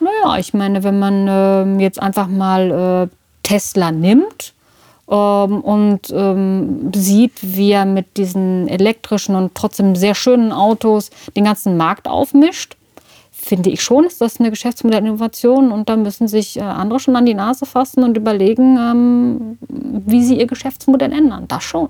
Naja, 0.00 0.38
ich 0.38 0.54
meine, 0.54 0.84
wenn 0.84 0.98
man 0.98 1.26
äh, 1.26 1.82
jetzt 1.82 2.00
einfach 2.00 2.28
mal 2.28 3.08
äh, 3.10 3.16
Tesla 3.42 3.90
nimmt 3.90 4.54
ähm, 5.10 5.60
und 5.60 6.10
ähm, 6.12 6.92
sieht, 6.94 7.32
wie 7.42 7.72
er 7.72 7.84
mit 7.84 8.16
diesen 8.16 8.68
elektrischen 8.68 9.34
und 9.34 9.54
trotzdem 9.54 9.96
sehr 9.96 10.14
schönen 10.14 10.52
Autos 10.52 11.10
den 11.34 11.44
ganzen 11.44 11.76
Markt 11.76 12.06
aufmischt, 12.06 12.76
finde 13.48 13.70
ich 13.70 13.82
schon, 13.82 14.04
ist 14.04 14.20
das 14.20 14.38
eine 14.38 14.50
Geschäftsmodellinnovation 14.50 15.72
und 15.72 15.88
da 15.88 15.96
müssen 15.96 16.28
sich 16.28 16.58
äh, 16.58 16.60
andere 16.60 17.00
schon 17.00 17.16
an 17.16 17.24
die 17.24 17.34
Nase 17.34 17.64
fassen 17.64 18.04
und 18.04 18.16
überlegen, 18.16 18.76
ähm, 18.76 19.58
wie 19.68 20.22
sie 20.22 20.38
ihr 20.38 20.46
Geschäftsmodell 20.46 21.12
ändern. 21.12 21.46
Das 21.48 21.64
schon. 21.64 21.88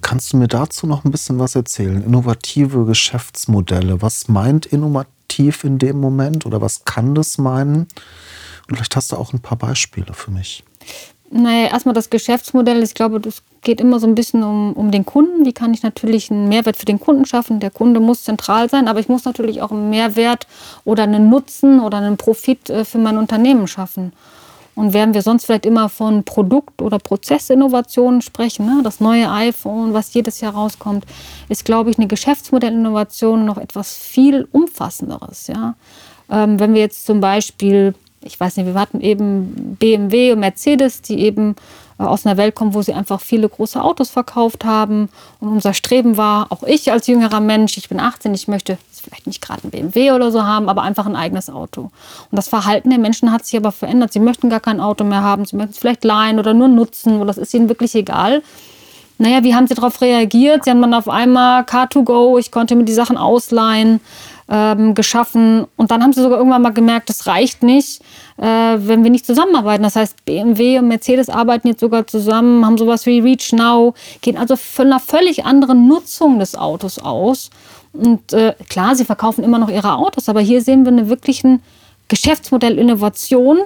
Kannst 0.00 0.32
du 0.32 0.36
mir 0.36 0.48
dazu 0.48 0.86
noch 0.86 1.04
ein 1.04 1.10
bisschen 1.10 1.38
was 1.38 1.54
erzählen? 1.56 2.02
Innovative 2.04 2.84
Geschäftsmodelle. 2.84 4.02
Was 4.02 4.28
meint 4.28 4.66
innovativ 4.66 5.64
in 5.64 5.78
dem 5.78 6.00
Moment 6.00 6.46
oder 6.46 6.60
was 6.60 6.84
kann 6.84 7.14
das 7.14 7.38
meinen? 7.38 7.88
Und 8.68 8.76
vielleicht 8.76 8.94
hast 8.96 9.12
du 9.12 9.16
auch 9.16 9.32
ein 9.32 9.40
paar 9.40 9.58
Beispiele 9.58 10.12
für 10.12 10.30
mich. 10.30 10.64
Naja, 11.34 11.68
erstmal 11.68 11.94
das 11.94 12.10
Geschäftsmodell. 12.10 12.82
Ich 12.82 12.92
glaube, 12.92 13.18
das 13.18 13.42
geht 13.62 13.80
immer 13.80 13.98
so 13.98 14.06
ein 14.06 14.14
bisschen 14.14 14.42
um, 14.42 14.74
um 14.74 14.90
den 14.90 15.06
Kunden. 15.06 15.46
Wie 15.46 15.54
kann 15.54 15.72
ich 15.72 15.82
natürlich 15.82 16.30
einen 16.30 16.46
Mehrwert 16.48 16.76
für 16.76 16.84
den 16.84 17.00
Kunden 17.00 17.24
schaffen? 17.24 17.58
Der 17.58 17.70
Kunde 17.70 18.00
muss 18.00 18.24
zentral 18.24 18.68
sein, 18.68 18.86
aber 18.86 19.00
ich 19.00 19.08
muss 19.08 19.24
natürlich 19.24 19.62
auch 19.62 19.70
einen 19.70 19.88
Mehrwert 19.88 20.46
oder 20.84 21.04
einen 21.04 21.30
Nutzen 21.30 21.80
oder 21.80 21.96
einen 21.96 22.18
Profit 22.18 22.68
äh, 22.68 22.84
für 22.84 22.98
mein 22.98 23.16
Unternehmen 23.16 23.66
schaffen. 23.66 24.12
Und 24.74 24.92
während 24.92 25.14
wir 25.14 25.22
sonst 25.22 25.46
vielleicht 25.46 25.64
immer 25.64 25.88
von 25.88 26.22
Produkt- 26.24 26.82
oder 26.82 26.98
Prozessinnovationen 26.98 28.20
sprechen, 28.20 28.66
ne? 28.66 28.82
das 28.84 29.00
neue 29.00 29.30
iPhone, 29.30 29.94
was 29.94 30.12
jedes 30.12 30.42
Jahr 30.42 30.52
rauskommt, 30.52 31.06
ist, 31.48 31.64
glaube 31.64 31.90
ich, 31.90 31.98
eine 31.98 32.08
Geschäftsmodellinnovation 32.08 33.46
noch 33.46 33.56
etwas 33.56 33.96
viel 33.96 34.46
umfassenderes. 34.52 35.46
Ja? 35.46 35.76
Ähm, 36.30 36.60
wenn 36.60 36.74
wir 36.74 36.82
jetzt 36.82 37.06
zum 37.06 37.20
Beispiel 37.20 37.94
ich 38.24 38.38
weiß 38.38 38.56
nicht, 38.56 38.66
wir 38.66 38.74
hatten 38.74 39.00
eben 39.00 39.76
BMW 39.78 40.32
und 40.32 40.40
Mercedes, 40.40 41.02
die 41.02 41.20
eben 41.20 41.56
äh, 41.98 42.04
aus 42.04 42.26
einer 42.26 42.36
Welt 42.36 42.54
kommen, 42.54 42.74
wo 42.74 42.82
sie 42.82 42.92
einfach 42.92 43.20
viele 43.20 43.48
große 43.48 43.82
Autos 43.82 44.10
verkauft 44.10 44.64
haben. 44.64 45.08
Und 45.40 45.48
unser 45.48 45.74
Streben 45.74 46.16
war, 46.16 46.46
auch 46.50 46.62
ich 46.62 46.92
als 46.92 47.06
jüngerer 47.06 47.40
Mensch, 47.40 47.76
ich 47.76 47.88
bin 47.88 48.00
18, 48.00 48.34
ich 48.34 48.48
möchte 48.48 48.78
vielleicht 48.92 49.26
nicht 49.26 49.42
gerade 49.42 49.66
ein 49.66 49.70
BMW 49.70 50.12
oder 50.12 50.30
so 50.30 50.44
haben, 50.44 50.68
aber 50.68 50.82
einfach 50.82 51.06
ein 51.06 51.16
eigenes 51.16 51.50
Auto. 51.50 51.82
Und 51.82 52.36
das 52.36 52.48
Verhalten 52.48 52.90
der 52.90 52.98
Menschen 52.98 53.32
hat 53.32 53.44
sich 53.44 53.56
aber 53.56 53.72
verändert. 53.72 54.12
Sie 54.12 54.20
möchten 54.20 54.48
gar 54.48 54.60
kein 54.60 54.80
Auto 54.80 55.04
mehr 55.04 55.22
haben, 55.22 55.44
sie 55.44 55.56
möchten 55.56 55.72
es 55.72 55.78
vielleicht 55.78 56.04
leihen 56.04 56.38
oder 56.38 56.54
nur 56.54 56.68
nutzen, 56.68 57.16
oder 57.16 57.26
das 57.26 57.38
ist 57.38 57.52
ihnen 57.54 57.68
wirklich 57.68 57.94
egal. 57.94 58.42
Naja, 59.18 59.44
wie 59.44 59.54
haben 59.54 59.66
sie 59.66 59.74
darauf 59.74 60.00
reagiert? 60.00 60.64
Sie 60.64 60.70
haben 60.70 60.80
dann 60.80 60.94
auf 60.94 61.08
einmal 61.08 61.62
Car2Go, 61.62 62.38
ich 62.38 62.50
konnte 62.50 62.74
mir 62.74 62.84
die 62.84 62.92
Sachen 62.92 63.16
ausleihen 63.16 64.00
ähm, 64.48 64.94
geschaffen. 64.94 65.66
Und 65.76 65.90
dann 65.90 66.02
haben 66.02 66.12
sie 66.12 66.22
sogar 66.22 66.38
irgendwann 66.38 66.62
mal 66.62 66.72
gemerkt, 66.72 67.08
das 67.08 67.26
reicht 67.26 67.62
nicht, 67.62 68.00
äh, 68.38 68.44
wenn 68.44 69.04
wir 69.04 69.10
nicht 69.10 69.26
zusammenarbeiten. 69.26 69.82
Das 69.82 69.96
heißt, 69.96 70.24
BMW 70.24 70.78
und 70.78 70.88
Mercedes 70.88 71.28
arbeiten 71.28 71.68
jetzt 71.68 71.80
sogar 71.80 72.06
zusammen, 72.06 72.64
haben 72.64 72.78
sowas 72.78 73.06
wie 73.06 73.20
Reach 73.20 73.52
Now, 73.52 73.94
gehen 74.20 74.36
also 74.36 74.56
von 74.56 74.86
einer 74.86 75.00
völlig 75.00 75.44
anderen 75.44 75.88
Nutzung 75.88 76.38
des 76.38 76.54
Autos 76.54 76.98
aus. 76.98 77.50
Und 77.92 78.32
äh, 78.32 78.54
klar, 78.68 78.96
sie 78.96 79.04
verkaufen 79.04 79.44
immer 79.44 79.58
noch 79.58 79.68
ihre 79.68 79.96
Autos, 79.96 80.28
aber 80.28 80.40
hier 80.40 80.62
sehen 80.62 80.84
wir 80.84 80.92
eine 80.92 81.08
wirklichen 81.08 81.62
Geschäftsmodell-Innovation, 82.08 83.60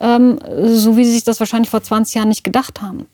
ähm, 0.00 0.38
so 0.64 0.96
wie 0.96 1.04
sie 1.04 1.12
sich 1.12 1.24
das 1.24 1.40
wahrscheinlich 1.40 1.70
vor 1.70 1.82
20 1.82 2.14
Jahren 2.14 2.28
nicht 2.28 2.44
gedacht 2.44 2.80
haben. 2.80 3.06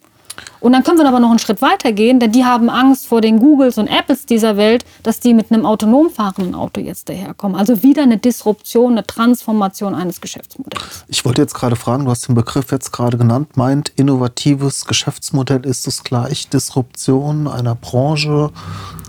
Und 0.62 0.72
dann 0.72 0.84
können 0.84 0.98
wir 0.98 1.08
aber 1.08 1.18
noch 1.18 1.30
einen 1.30 1.40
Schritt 1.40 1.60
weiter 1.60 1.90
gehen, 1.90 2.20
denn 2.20 2.30
die 2.30 2.44
haben 2.44 2.70
Angst 2.70 3.08
vor 3.08 3.20
den 3.20 3.40
Googles 3.40 3.78
und 3.78 3.88
Apples 3.88 4.26
dieser 4.26 4.56
Welt, 4.56 4.84
dass 5.02 5.18
die 5.18 5.34
mit 5.34 5.50
einem 5.50 5.66
autonom 5.66 6.08
fahrenden 6.08 6.54
Auto 6.54 6.80
jetzt 6.80 7.08
daherkommen. 7.08 7.56
Also 7.56 7.82
wieder 7.82 8.04
eine 8.04 8.16
Disruption, 8.16 8.92
eine 8.92 9.04
Transformation 9.04 9.92
eines 9.94 10.20
Geschäftsmodells. 10.20 11.04
Ich 11.08 11.24
wollte 11.24 11.42
jetzt 11.42 11.54
gerade 11.54 11.74
fragen, 11.74 12.04
du 12.04 12.12
hast 12.12 12.28
den 12.28 12.36
Begriff 12.36 12.70
jetzt 12.70 12.92
gerade 12.92 13.18
genannt, 13.18 13.56
meint 13.56 13.92
innovatives 13.96 14.86
Geschäftsmodell, 14.86 15.66
ist 15.66 15.88
es 15.88 16.04
gleich 16.04 16.48
Disruption 16.48 17.48
einer 17.48 17.74
Branche, 17.74 18.50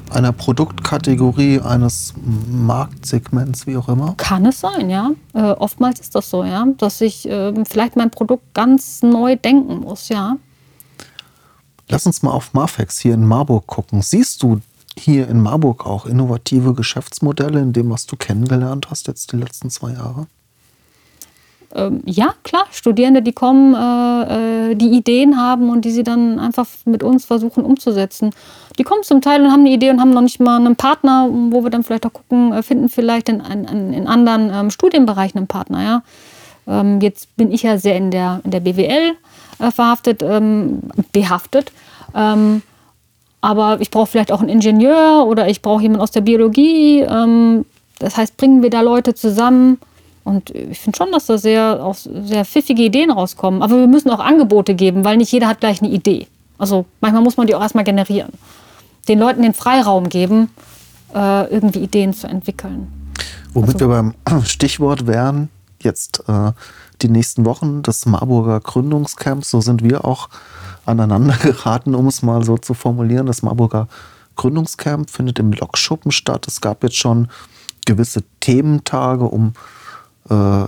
einer 0.10 0.32
Produktkategorie, 0.32 1.60
eines 1.60 2.16
Marktsegments, 2.50 3.68
wie 3.68 3.78
auch 3.78 3.90
immer? 3.90 4.16
Kann 4.18 4.48
es 4.48 4.60
sein, 4.60 4.90
ja. 4.90 5.12
Äh, 5.34 5.52
oftmals 5.52 6.00
ist 6.00 6.16
das 6.16 6.32
so, 6.32 6.44
ja, 6.44 6.66
dass 6.78 7.00
ich 7.00 7.30
äh, 7.30 7.54
vielleicht 7.66 7.96
mein 7.96 8.10
Produkt 8.10 8.56
ganz 8.56 9.04
neu 9.04 9.36
denken 9.36 9.82
muss, 9.82 10.10
ja. 10.10 10.38
Lass 11.90 12.06
uns 12.06 12.24
mal 12.24 12.32
auf 12.32 12.54
Marfex 12.54 13.00
hier 13.00 13.14
in 13.14 13.26
Marburg 13.26 13.68
gucken. 13.68 14.02
Siehst 14.02 14.44
du 14.44 14.62
hier 14.98 15.28
in 15.28 15.42
Marburg 15.42 15.86
auch 15.86 16.06
innovative 16.06 16.74
Geschäftsmodelle 16.74 17.60
in 17.60 17.74
dem, 17.74 17.90
was 17.90 18.06
du 18.06 18.16
kennengelernt 18.16 18.90
hast 18.90 19.08
jetzt 19.08 19.32
die 19.32 19.38
letzten 19.38 19.70
zwei 19.70 19.92
Jahre? 19.92 20.28
Ähm, 21.76 22.02
ja, 22.06 22.36
klar. 22.44 22.66
Studierende, 22.72 23.22
die 23.22 23.34
kommen, 23.34 23.74
äh, 23.74 24.72
äh, 24.72 24.76
die 24.76 24.92
Ideen 24.92 25.38
haben 25.38 25.70
und 25.70 25.86
die 25.86 25.92
sie 25.92 26.04
dann 26.04 26.40
einfach 26.40 26.68
mit 26.86 27.02
uns 27.02 27.26
versuchen 27.26 27.66
umzusetzen. 27.66 28.32
Die 28.78 28.84
kommen 28.84 29.04
zum 29.04 29.22
Teil 29.22 29.42
und 29.42 29.52
haben 29.52 29.62
eine 29.62 29.72
Idee 29.72 29.90
und 29.90 30.00
haben 30.00 30.12
noch 30.12 30.22
nicht 30.22 30.40
mal 30.40 30.58
einen 30.58 30.76
Partner, 30.76 31.28
wo 31.50 31.64
wir 31.64 31.72
dann 31.72 31.84
vielleicht 31.84 32.06
auch 32.06 32.14
gucken, 32.14 32.54
äh, 32.54 32.62
finden 32.62 32.90
vielleicht 32.90 33.30
in, 33.30 33.40
in, 33.40 33.94
in 33.94 34.08
anderen 34.08 34.52
ähm, 34.54 34.70
Studienbereichen 34.70 35.38
einen 35.38 35.48
Partner. 35.48 35.84
Ja? 35.84 36.04
Ähm, 36.68 37.02
jetzt 37.02 37.36
bin 37.36 37.52
ich 37.52 37.64
ja 37.64 37.78
sehr 37.78 37.98
in 37.98 38.12
der, 38.12 38.42
in 38.44 38.52
der 38.52 38.60
BWL 38.60 39.16
äh, 39.60 39.72
verhaftet, 39.72 40.22
ähm, 40.24 40.80
behaftet. 41.12 41.72
Ähm, 42.16 42.62
aber 43.42 43.82
ich 43.82 43.92
brauche 43.92 44.08
vielleicht 44.08 44.32
auch 44.32 44.40
einen 44.40 44.50
Ingenieur 44.50 45.26
oder 45.28 45.50
ich 45.50 45.62
brauche 45.62 45.82
jemanden 45.82 46.02
aus 46.02 46.12
der 46.12 46.22
Biologie. 46.22 47.02
Ähm, 47.02 47.66
das 48.00 48.18
heißt, 48.18 48.38
bringen 48.38 48.64
wir 48.64 48.70
da 48.70 48.82
Leute 48.82 49.14
zusammen. 49.14 49.80
Und 50.24 50.52
ich 50.52 50.80
finde 50.80 50.98
schon, 50.98 51.12
dass 51.12 51.26
da 51.26 51.38
sehr, 51.38 51.84
auch 51.84 51.96
sehr 51.96 52.46
pfiffige 52.46 52.84
Ideen 52.84 53.12
rauskommen. 53.12 53.62
Aber 53.62 53.78
wir 53.78 53.88
müssen 53.88 54.10
auch 54.10 54.20
Angebote 54.20 54.76
geben, 54.76 55.04
weil 55.04 55.18
nicht 55.18 55.32
jeder 55.32 55.48
hat 55.48 55.60
gleich 55.60 55.82
eine 55.82 55.92
Idee. 55.92 56.28
Also 56.58 56.86
manchmal 57.02 57.22
muss 57.22 57.36
man 57.36 57.48
die 57.48 57.56
auch 57.56 57.62
erstmal 57.62 57.84
generieren. 57.84 58.32
Den 59.10 59.20
Leuten 59.20 59.42
den 59.42 59.54
Freiraum 59.54 60.08
geben, 60.08 60.50
äh, 61.14 61.52
irgendwie 61.52 61.80
Ideen 61.80 62.14
zu 62.14 62.28
entwickeln. 62.28 62.88
Womit 63.54 63.76
also, 63.76 63.80
wir 63.82 63.88
beim 63.90 64.14
Stichwort 64.46 65.06
wären, 65.06 65.50
jetzt 65.84 66.24
äh, 66.28 66.52
die 67.02 67.10
nächsten 67.10 67.46
Wochen 67.46 67.84
des 67.84 68.06
Marburger 68.06 68.60
Gründungscamps, 68.60 69.50
so 69.50 69.62
sind 69.62 69.84
wir 69.84 70.06
auch 70.06 70.30
aneinander 70.86 71.36
geraten, 71.42 71.96
um 71.96 72.08
es 72.08 72.22
mal 72.22 72.44
so 72.44 72.58
zu 72.58 72.74
formulieren. 72.74 73.26
Das 73.26 73.42
Marburger 73.42 73.88
Gründungscamp 74.36 75.10
findet 75.10 75.40
im 75.40 75.52
Lokschuppen 75.52 76.12
statt. 76.12 76.48
Es 76.48 76.62
gab 76.62 76.84
jetzt 76.84 76.98
schon 76.98 77.30
gewisse 77.86 78.24
Thementage, 78.40 79.26
um 79.26 79.54
äh, 80.30 80.66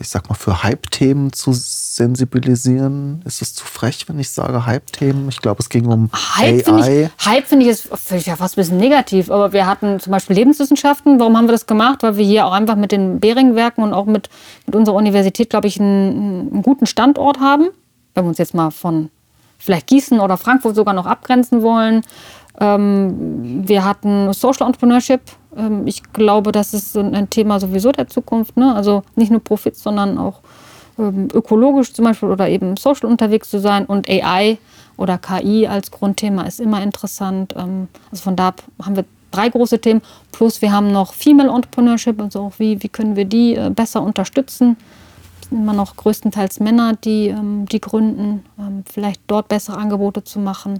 ich 0.00 0.08
sag 0.08 0.28
mal, 0.28 0.34
für 0.34 0.62
Hype-Themen 0.62 1.32
zu 1.32 1.52
sensibilisieren? 1.52 3.22
Ist 3.24 3.42
es 3.42 3.54
zu 3.54 3.64
frech, 3.64 4.08
wenn 4.08 4.18
ich 4.18 4.30
sage 4.30 4.64
Hype-Themen? 4.66 5.28
Ich 5.28 5.40
glaube, 5.40 5.60
es 5.60 5.68
ging 5.68 5.86
um 5.86 6.10
Hype 6.36 6.68
AI. 6.68 6.82
Find 6.82 6.86
ich, 6.86 7.26
Hype 7.26 7.46
finde 7.46 7.64
ich 7.66 7.70
ist 7.70 8.26
ja 8.26 8.36
fast 8.36 8.56
ein 8.56 8.60
bisschen 8.60 8.78
negativ, 8.78 9.30
aber 9.30 9.52
wir 9.52 9.66
hatten 9.66 9.98
zum 10.00 10.12
Beispiel 10.12 10.36
Lebenswissenschaften. 10.36 11.18
Warum 11.18 11.36
haben 11.36 11.46
wir 11.46 11.52
das 11.52 11.66
gemacht? 11.66 12.02
Weil 12.02 12.16
wir 12.16 12.24
hier 12.24 12.46
auch 12.46 12.52
einfach 12.52 12.76
mit 12.76 12.92
den 12.92 13.18
Bering-Werken 13.20 13.82
und 13.82 13.92
auch 13.92 14.06
mit, 14.06 14.28
mit 14.66 14.76
unserer 14.76 14.96
Universität, 14.96 15.50
glaube 15.50 15.66
ich, 15.66 15.80
einen, 15.80 16.52
einen 16.52 16.62
guten 16.62 16.86
Standort 16.86 17.40
haben. 17.40 17.70
Wenn 18.14 18.24
wir 18.24 18.28
uns 18.28 18.38
jetzt 18.38 18.54
mal 18.54 18.70
von 18.70 19.10
vielleicht 19.62 19.86
Gießen 19.86 20.18
oder 20.20 20.36
Frankfurt 20.36 20.74
sogar 20.74 20.92
noch 20.92 21.06
abgrenzen 21.06 21.62
wollen. 21.62 22.02
Ähm, 22.62 23.66
wir 23.66 23.84
hatten 23.84 24.32
Social 24.32 24.68
Entrepreneurship. 24.68 25.20
Ähm, 25.56 25.84
ich 25.86 26.02
glaube, 26.12 26.52
das 26.52 26.72
ist 26.72 26.96
ein 26.96 27.28
Thema 27.28 27.58
sowieso 27.58 27.90
der 27.90 28.06
Zukunft. 28.06 28.56
Ne? 28.56 28.72
Also 28.72 29.02
nicht 29.16 29.32
nur 29.32 29.42
Profit, 29.42 29.76
sondern 29.76 30.16
auch 30.16 30.40
ähm, 30.96 31.28
ökologisch 31.34 31.92
zum 31.92 32.04
Beispiel 32.04 32.28
oder 32.28 32.48
eben 32.48 32.76
social 32.76 33.10
unterwegs 33.10 33.50
zu 33.50 33.58
sein. 33.58 33.84
Und 33.84 34.08
AI 34.08 34.58
oder 34.96 35.18
KI 35.18 35.66
als 35.66 35.90
Grundthema 35.90 36.42
ist 36.42 36.60
immer 36.60 36.80
interessant. 36.82 37.52
Ähm, 37.58 37.88
also 38.12 38.22
von 38.22 38.36
da 38.36 38.54
haben 38.80 38.94
wir 38.94 39.04
drei 39.32 39.48
große 39.48 39.80
Themen. 39.80 40.00
Plus 40.30 40.62
wir 40.62 40.70
haben 40.70 40.92
noch 40.92 41.14
Female 41.14 41.50
Entrepreneurship, 41.50 42.20
also 42.20 42.52
wie, 42.58 42.80
wie 42.80 42.88
können 42.88 43.16
wir 43.16 43.24
die 43.24 43.56
äh, 43.56 43.70
besser 43.70 44.02
unterstützen. 44.02 44.76
Immer 45.50 45.72
noch 45.72 45.96
größtenteils 45.96 46.60
Männer, 46.60 46.94
die, 46.94 47.26
ähm, 47.28 47.66
die 47.66 47.80
gründen, 47.80 48.44
ähm, 48.56 48.84
vielleicht 48.88 49.20
dort 49.26 49.48
bessere 49.48 49.78
Angebote 49.78 50.22
zu 50.22 50.38
machen. 50.38 50.78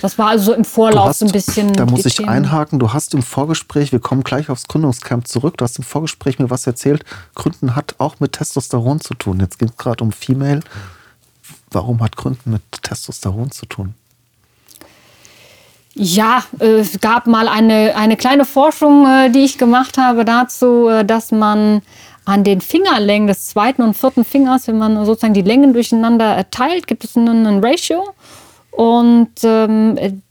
Das 0.00 0.18
war 0.18 0.28
also 0.28 0.54
im 0.54 0.64
Vorlauf 0.64 1.08
hast, 1.08 1.18
so 1.20 1.26
ein 1.26 1.32
bisschen. 1.32 1.72
Da 1.74 1.86
muss 1.86 2.06
ich 2.06 2.16
Themen. 2.16 2.28
einhaken. 2.28 2.78
Du 2.78 2.92
hast 2.92 3.14
im 3.14 3.22
Vorgespräch, 3.22 3.92
wir 3.92 4.00
kommen 4.00 4.24
gleich 4.24 4.48
aufs 4.48 4.66
Gründungscamp 4.66 5.28
zurück, 5.28 5.58
du 5.58 5.64
hast 5.64 5.78
im 5.78 5.84
Vorgespräch 5.84 6.38
mir 6.38 6.50
was 6.50 6.66
erzählt. 6.66 7.04
Gründen 7.34 7.76
hat 7.76 7.96
auch 7.98 8.18
mit 8.18 8.32
Testosteron 8.32 9.00
zu 9.00 9.14
tun. 9.14 9.40
Jetzt 9.40 9.58
geht 9.58 9.70
es 9.70 9.76
gerade 9.76 10.02
um 10.02 10.12
Female. 10.12 10.60
Warum 11.70 12.02
hat 12.02 12.16
Gründen 12.16 12.52
mit 12.52 12.62
Testosteron 12.82 13.50
zu 13.50 13.66
tun? 13.66 13.94
Ja, 15.94 16.44
äh, 16.58 16.80
es 16.80 17.00
gab 17.00 17.26
mal 17.26 17.48
eine, 17.48 17.94
eine 17.96 18.16
kleine 18.16 18.44
Forschung, 18.44 19.06
äh, 19.06 19.30
die 19.30 19.40
ich 19.40 19.58
gemacht 19.58 19.98
habe 19.98 20.24
dazu, 20.24 20.88
äh, 20.88 21.04
dass 21.04 21.32
man 21.32 21.82
an 22.24 22.44
den 22.44 22.60
Fingerlängen 22.60 23.26
des 23.26 23.46
zweiten 23.46 23.82
und 23.82 23.94
vierten 23.94 24.24
Fingers, 24.24 24.68
wenn 24.68 24.78
man 24.78 25.04
sozusagen 25.04 25.34
die 25.34 25.42
Längen 25.42 25.72
durcheinander 25.72 26.48
teilt, 26.50 26.86
gibt 26.86 27.04
es 27.04 27.16
einen 27.16 27.62
Ratio. 27.62 28.14
Und 28.72 29.30
ähm, 29.42 30.22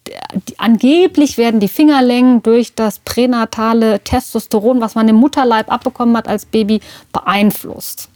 angeblich 0.57 1.37
werden 1.37 1.59
die 1.59 1.67
Fingerlängen 1.67 2.41
durch 2.41 2.73
das 2.73 2.99
pränatale 2.99 3.99
Testosteron, 3.99 4.81
was 4.81 4.95
man 4.95 5.07
im 5.07 5.15
Mutterleib 5.15 5.71
abbekommen 5.71 6.17
hat 6.17 6.27
als 6.27 6.45
Baby, 6.45 6.81
beeinflusst. 7.13 8.09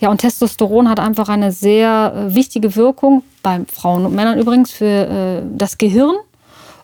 Ja, 0.00 0.10
und 0.10 0.18
Testosteron 0.18 0.88
hat 0.88 1.00
einfach 1.00 1.28
eine 1.28 1.52
sehr 1.52 2.12
äh, 2.14 2.34
wichtige 2.34 2.76
Wirkung, 2.76 3.22
bei 3.42 3.60
Frauen 3.72 4.04
und 4.04 4.14
Männern 4.14 4.38
übrigens, 4.38 4.70
für 4.70 4.84
äh, 4.84 5.42
das 5.56 5.78
Gehirn 5.78 6.16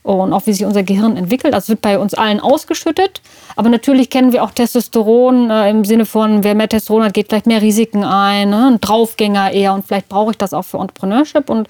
und 0.03 0.33
auch 0.33 0.47
wie 0.47 0.53
sich 0.53 0.65
unser 0.65 0.83
Gehirn 0.83 1.17
entwickelt. 1.17 1.55
Das 1.55 1.69
wird 1.69 1.83
bei 1.83 1.99
uns 1.99 2.15
allen 2.15 2.41
ausgeschüttet. 2.41 3.21
Aber 3.55 3.69
natürlich 3.69 4.11
kennen 4.11 4.33
wir 4.33 4.43
auch 4.43 4.51
Testosteron 4.51 5.51
äh, 5.51 5.71
im 5.71 5.85
Sinne 5.85 6.07
von, 6.07 6.43
wer 6.43 6.55
mehr 6.55 6.69
Testosteron 6.69 7.05
hat, 7.05 7.15
geht 7.15 7.29
vielleicht 7.29 7.47
mehr 7.47 7.63
Risiken 7.63 8.03
ein, 8.03 8.51
ne? 8.51 8.69
ein 8.73 8.81
Draufgänger 8.81 9.53
eher. 9.53 9.75
Und 9.75 9.87
vielleicht 9.87 10.09
brauche 10.09 10.33
ich 10.33 10.39
das 10.39 10.55
auch 10.55 10.65
für 10.65 10.79
Entrepreneurship. 10.79 11.51
Und 11.51 11.69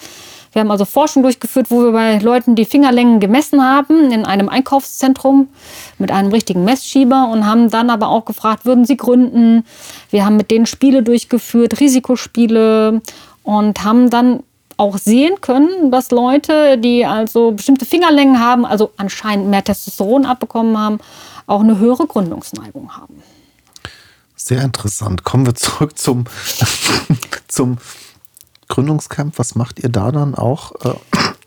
wir 0.52 0.60
haben 0.60 0.70
also 0.70 0.84
Forschung 0.84 1.22
durchgeführt, 1.22 1.70
wo 1.70 1.82
wir 1.82 1.92
bei 1.92 2.18
Leuten 2.18 2.54
die 2.54 2.66
Fingerlängen 2.66 3.20
gemessen 3.20 3.64
haben 3.64 4.12
in 4.12 4.26
einem 4.26 4.48
Einkaufszentrum 4.48 5.48
mit 5.98 6.10
einem 6.10 6.30
richtigen 6.30 6.64
Messschieber 6.64 7.28
und 7.32 7.46
haben 7.46 7.70
dann 7.70 7.88
aber 7.88 8.08
auch 8.08 8.24
gefragt, 8.24 8.66
würden 8.66 8.84
sie 8.84 8.96
gründen? 8.96 9.64
Wir 10.10 10.26
haben 10.26 10.36
mit 10.36 10.50
denen 10.50 10.66
Spiele 10.66 11.02
durchgeführt, 11.02 11.80
Risikospiele 11.80 13.00
und 13.42 13.84
haben 13.84 14.10
dann 14.10 14.42
auch 14.76 14.98
sehen 14.98 15.40
können, 15.40 15.90
dass 15.90 16.10
Leute, 16.10 16.76
die 16.78 17.06
also 17.06 17.52
bestimmte 17.52 17.86
Fingerlängen 17.86 18.40
haben, 18.40 18.66
also 18.66 18.92
anscheinend 18.96 19.48
mehr 19.48 19.64
Testosteron 19.64 20.26
abbekommen 20.26 20.76
haben, 20.76 20.98
auch 21.46 21.60
eine 21.60 21.78
höhere 21.78 22.06
Gründungsneigung 22.06 22.96
haben. 22.96 23.22
Sehr 24.36 24.62
interessant. 24.62 25.24
Kommen 25.24 25.46
wir 25.46 25.54
zurück 25.54 25.96
zum, 25.98 26.24
zum 27.48 27.78
Gründungscamp, 28.72 29.38
was 29.38 29.54
macht 29.54 29.80
ihr 29.80 29.90
da 29.90 30.10
dann 30.12 30.34
auch 30.34 30.72
äh, 30.86 30.94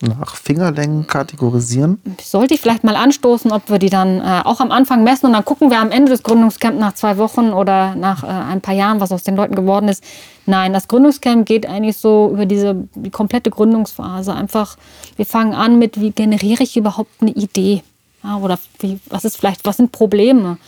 nach 0.08 0.36
Fingerlängen 0.36 1.08
kategorisieren? 1.08 2.00
Sollte 2.22 2.54
ich 2.54 2.62
vielleicht 2.62 2.84
mal 2.84 2.96
anstoßen, 2.96 3.52
ob 3.52 3.68
wir 3.68 3.80
die 3.80 3.90
dann 3.90 4.20
äh, 4.20 4.42
auch 4.44 4.60
am 4.60 4.72
Anfang 4.72 5.04
messen 5.04 5.26
und 5.26 5.34
dann 5.34 5.44
gucken 5.44 5.72
wir 5.72 5.80
am 5.80 5.90
Ende 5.90 6.12
des 6.12 6.22
Gründungscamps 6.22 6.80
nach 6.80 6.94
zwei 6.94 7.18
Wochen 7.18 7.50
oder 7.50 7.96
nach 7.96 8.24
äh, 8.24 8.28
ein 8.28 8.62
paar 8.62 8.76
Jahren, 8.76 9.00
was 9.00 9.12
aus 9.12 9.24
den 9.24 9.36
Leuten 9.36 9.56
geworden 9.56 9.88
ist. 9.88 10.04
Nein, 10.46 10.72
das 10.72 10.88
Gründungscamp 10.88 11.48
geht 11.48 11.66
eigentlich 11.66 11.98
so 11.98 12.30
über 12.32 12.46
diese 12.46 12.76
die 12.94 13.10
komplette 13.10 13.50
Gründungsphase. 13.50 14.32
Einfach, 14.32 14.78
wir 15.16 15.26
fangen 15.26 15.56
an 15.56 15.80
mit, 15.80 16.00
wie 16.00 16.12
generiere 16.12 16.62
ich 16.62 16.78
überhaupt 16.78 17.10
eine 17.22 17.32
Idee? 17.32 17.82
Ja, 18.24 18.38
oder 18.38 18.60
wie, 18.82 19.00
was 19.08 19.26
ist 19.26 19.38
vielleicht, 19.38 19.66
was 19.66 19.78
sind 19.78 19.92
Probleme? 19.92 20.60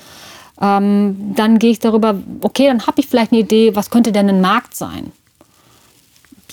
Ähm, 0.59 1.35
dann 1.35 1.59
gehe 1.59 1.69
ich 1.69 1.77
darüber, 1.77 2.15
okay, 2.41 2.65
dann 2.65 2.87
habe 2.87 2.99
ich 2.99 3.05
vielleicht 3.05 3.31
eine 3.31 3.41
Idee, 3.41 3.75
was 3.75 3.91
könnte 3.91 4.11
denn 4.11 4.27
ein 4.27 4.41
Markt 4.41 4.75
sein? 4.75 5.11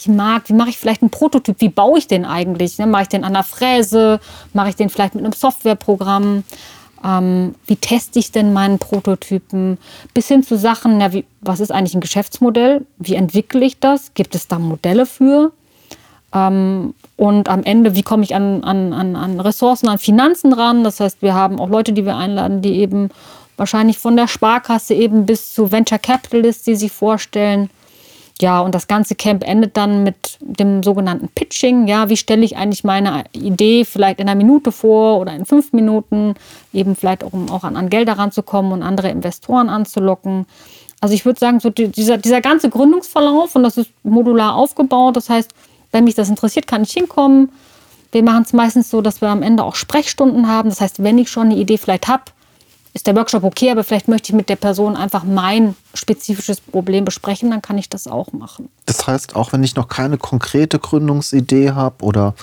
Ich 0.05 0.09
mag, 0.09 0.49
wie 0.49 0.53
mache 0.53 0.71
ich 0.71 0.79
vielleicht 0.79 1.03
einen 1.03 1.11
Prototyp, 1.11 1.57
wie 1.61 1.69
baue 1.69 1.99
ich 1.99 2.07
den 2.07 2.25
eigentlich? 2.25 2.79
Ne? 2.79 2.87
Mache 2.87 3.03
ich 3.03 3.09
den 3.09 3.25
an 3.25 3.33
der 3.33 3.43
Fräse, 3.43 4.21
mache 4.53 4.69
ich 4.69 4.77
den 4.77 4.91
vielleicht 4.91 5.15
mit 5.15 5.25
einem 5.25 5.33
Softwareprogramm? 5.33 6.45
Ähm, 7.05 7.55
wie 7.67 7.77
teste 7.77 8.19
ich 8.19 8.33
denn 8.33 8.53
meinen 8.53 8.79
Prototypen? 8.79 9.79
Bis 10.13 10.29
hin 10.29 10.43
zu 10.43 10.57
Sachen, 10.57 11.01
ja, 11.01 11.13
wie, 11.13 11.25
was 11.41 11.61
ist 11.61 11.71
eigentlich 11.71 11.95
ein 11.95 12.01
Geschäftsmodell? 12.01 12.87
Wie 12.99 13.15
entwickle 13.15 13.65
ich 13.65 13.79
das? 13.79 14.13
Gibt 14.15 14.35
es 14.35 14.49
da 14.49 14.59
Modelle 14.59 15.07
für? 15.07 15.53
Ähm, 16.35 16.95
und 17.17 17.49
am 17.49 17.63
Ende, 17.63 17.95
wie 17.95 18.03
komme 18.03 18.25
ich 18.25 18.35
an, 18.35 18.65
an, 18.65 18.93
an 18.93 19.41
Ressourcen, 19.41 19.89
an 19.89 19.99
Finanzen 19.99 20.53
ran? 20.53 20.85
Das 20.85 21.01
heißt, 21.01 21.23
wir 21.23 21.35
haben 21.35 21.61
auch 21.61 21.69
Leute, 21.69 21.93
die 21.93 22.05
wir 22.05 22.17
einladen, 22.17 22.61
die 22.61 22.75
eben 22.79 23.11
wahrscheinlich 23.57 23.99
von 23.99 24.17
der 24.17 24.29
Sparkasse 24.29 24.95
eben 24.95 25.27
bis 25.27 25.55
zu 25.55 25.71
Venture 25.71 25.99
Capitalists, 25.99 26.65
die 26.65 26.75
sich 26.75 26.91
vorstellen, 26.91 27.71
ja, 28.41 28.61
und 28.61 28.75
das 28.75 28.89
ganze 28.89 29.15
Camp 29.15 29.47
endet 29.47 29.77
dann 29.77 30.03
mit 30.03 30.39
dem 30.41 30.83
sogenannten 30.83 31.29
Pitching. 31.29 31.87
Ja, 31.87 32.09
wie 32.09 32.17
stelle 32.17 32.45
ich 32.45 32.57
eigentlich 32.57 32.83
meine 32.83 33.25
Idee 33.33 33.85
vielleicht 33.85 34.19
in 34.19 34.29
einer 34.29 34.37
Minute 34.37 34.73
vor 34.73 35.21
oder 35.21 35.35
in 35.35 35.47
fünf 35.47 35.73
Minuten, 35.73 36.35
eben 36.73 36.97
vielleicht 36.97 37.23
auch, 37.23 37.33
um 37.33 37.49
auch 37.51 37.63
an, 37.63 37.77
an 37.77 37.91
Gelder 37.91 38.19
ranzukommen 38.19 38.73
und 38.73 38.83
andere 38.83 39.09
Investoren 39.09 39.69
anzulocken. 39.69 40.47
Also 41.01 41.15
ich 41.15 41.25
würde 41.25 41.39
sagen, 41.39 41.61
so 41.61 41.71
dieser, 41.71 42.19
dieser 42.19 42.41
ganze 42.41 42.71
Gründungsverlauf 42.71 43.55
und 43.55 43.63
das 43.63 43.77
ist 43.77 43.91
modular 44.03 44.57
aufgebaut. 44.57 45.17
Das 45.17 45.31
heißt, 45.31 45.53
wenn 45.93 46.05
mich 46.05 46.17
das 46.17 46.29
interessiert, 46.29 46.67
kann 46.67 46.83
ich 46.83 46.93
hinkommen. 46.93 47.53
Wir 48.11 48.25
machen 48.25 48.43
es 48.43 48.53
meistens 48.53 48.91
so, 48.91 49.01
dass 49.01 49.21
wir 49.21 49.29
am 49.29 49.43
Ende 49.43 49.63
auch 49.63 49.77
Sprechstunden 49.77 50.49
haben. 50.49 50.71
Das 50.71 50.81
heißt, 50.81 51.03
wenn 51.03 51.19
ich 51.19 51.31
schon 51.31 51.49
eine 51.49 51.57
Idee 51.57 51.79
vielleicht 51.79 52.09
habe, 52.09 52.25
ist 52.95 53.09
der 53.09 53.17
Workshop 53.17 53.43
okay, 53.43 53.71
aber 53.71 53.83
vielleicht 53.85 54.09
möchte 54.09 54.31
ich 54.31 54.37
mit 54.37 54.49
der 54.49 54.57
Person 54.57 54.97
einfach 54.97 55.25
mein 55.25 55.75
spezifisches 55.93 56.61
Problem 56.61 57.05
besprechen, 57.05 57.51
dann 57.51 57.61
kann 57.61 57.77
ich 57.77 57.91
das 57.91 58.07
auch 58.07 58.33
machen. 58.33 58.71
Das 58.87 59.07
heißt, 59.07 59.35
auch 59.35 59.53
wenn 59.53 59.65
ich 59.65 59.75
noch 59.75 59.89
keine 59.89 60.17
konkrete 60.17 60.79
Gründungsidee 60.79 61.73
habe 61.73 62.05
oder 62.05 62.35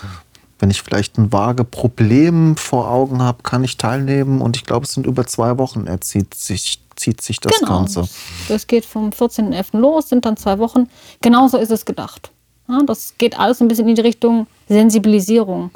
wenn 0.59 0.69
ich 0.69 0.81
vielleicht 0.81 1.17
ein 1.17 1.31
vage 1.31 1.63
Problem 1.63 2.57
vor 2.57 2.91
Augen 2.91 3.21
habe, 3.21 3.43
kann 3.43 3.63
ich 3.63 3.77
teilnehmen 3.77 4.41
und 4.41 4.57
ich 4.57 4.65
glaube, 4.65 4.85
es 4.85 4.93
sind 4.93 5.07
über 5.07 5.25
zwei 5.25 5.57
Wochen 5.57 5.87
erzieht 5.87 6.35
sich, 6.35 6.81
zieht 6.97 7.21
sich 7.21 7.39
das 7.39 7.59
genau. 7.59 7.79
Ganze. 7.79 8.07
Das 8.49 8.67
geht 8.67 8.85
vom 8.85 9.09
14.11. 9.09 9.77
los, 9.77 10.09
sind 10.09 10.25
dann 10.25 10.37
zwei 10.37 10.59
Wochen. 10.59 10.87
Genauso 11.21 11.57
ist 11.57 11.71
es 11.71 11.85
gedacht. 11.85 12.29
Ja, 12.67 12.79
das 12.85 13.15
geht 13.17 13.39
alles 13.39 13.61
ein 13.61 13.69
bisschen 13.69 13.87
in 13.87 13.95
die 13.95 14.01
Richtung 14.01 14.47
Sensibilisierung. 14.69 15.71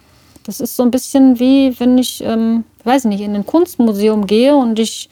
Das 0.45 0.59
ist 0.59 0.75
so 0.75 0.83
ein 0.83 0.91
bisschen 0.91 1.39
wie, 1.39 1.77
wenn 1.79 1.97
ich, 1.97 2.21
ähm, 2.23 2.63
weiß 2.83 3.05
nicht, 3.05 3.21
in 3.21 3.35
ein 3.35 3.45
Kunstmuseum 3.45 4.27
gehe 4.27 4.55
und 4.55 4.79
ich 4.79 5.09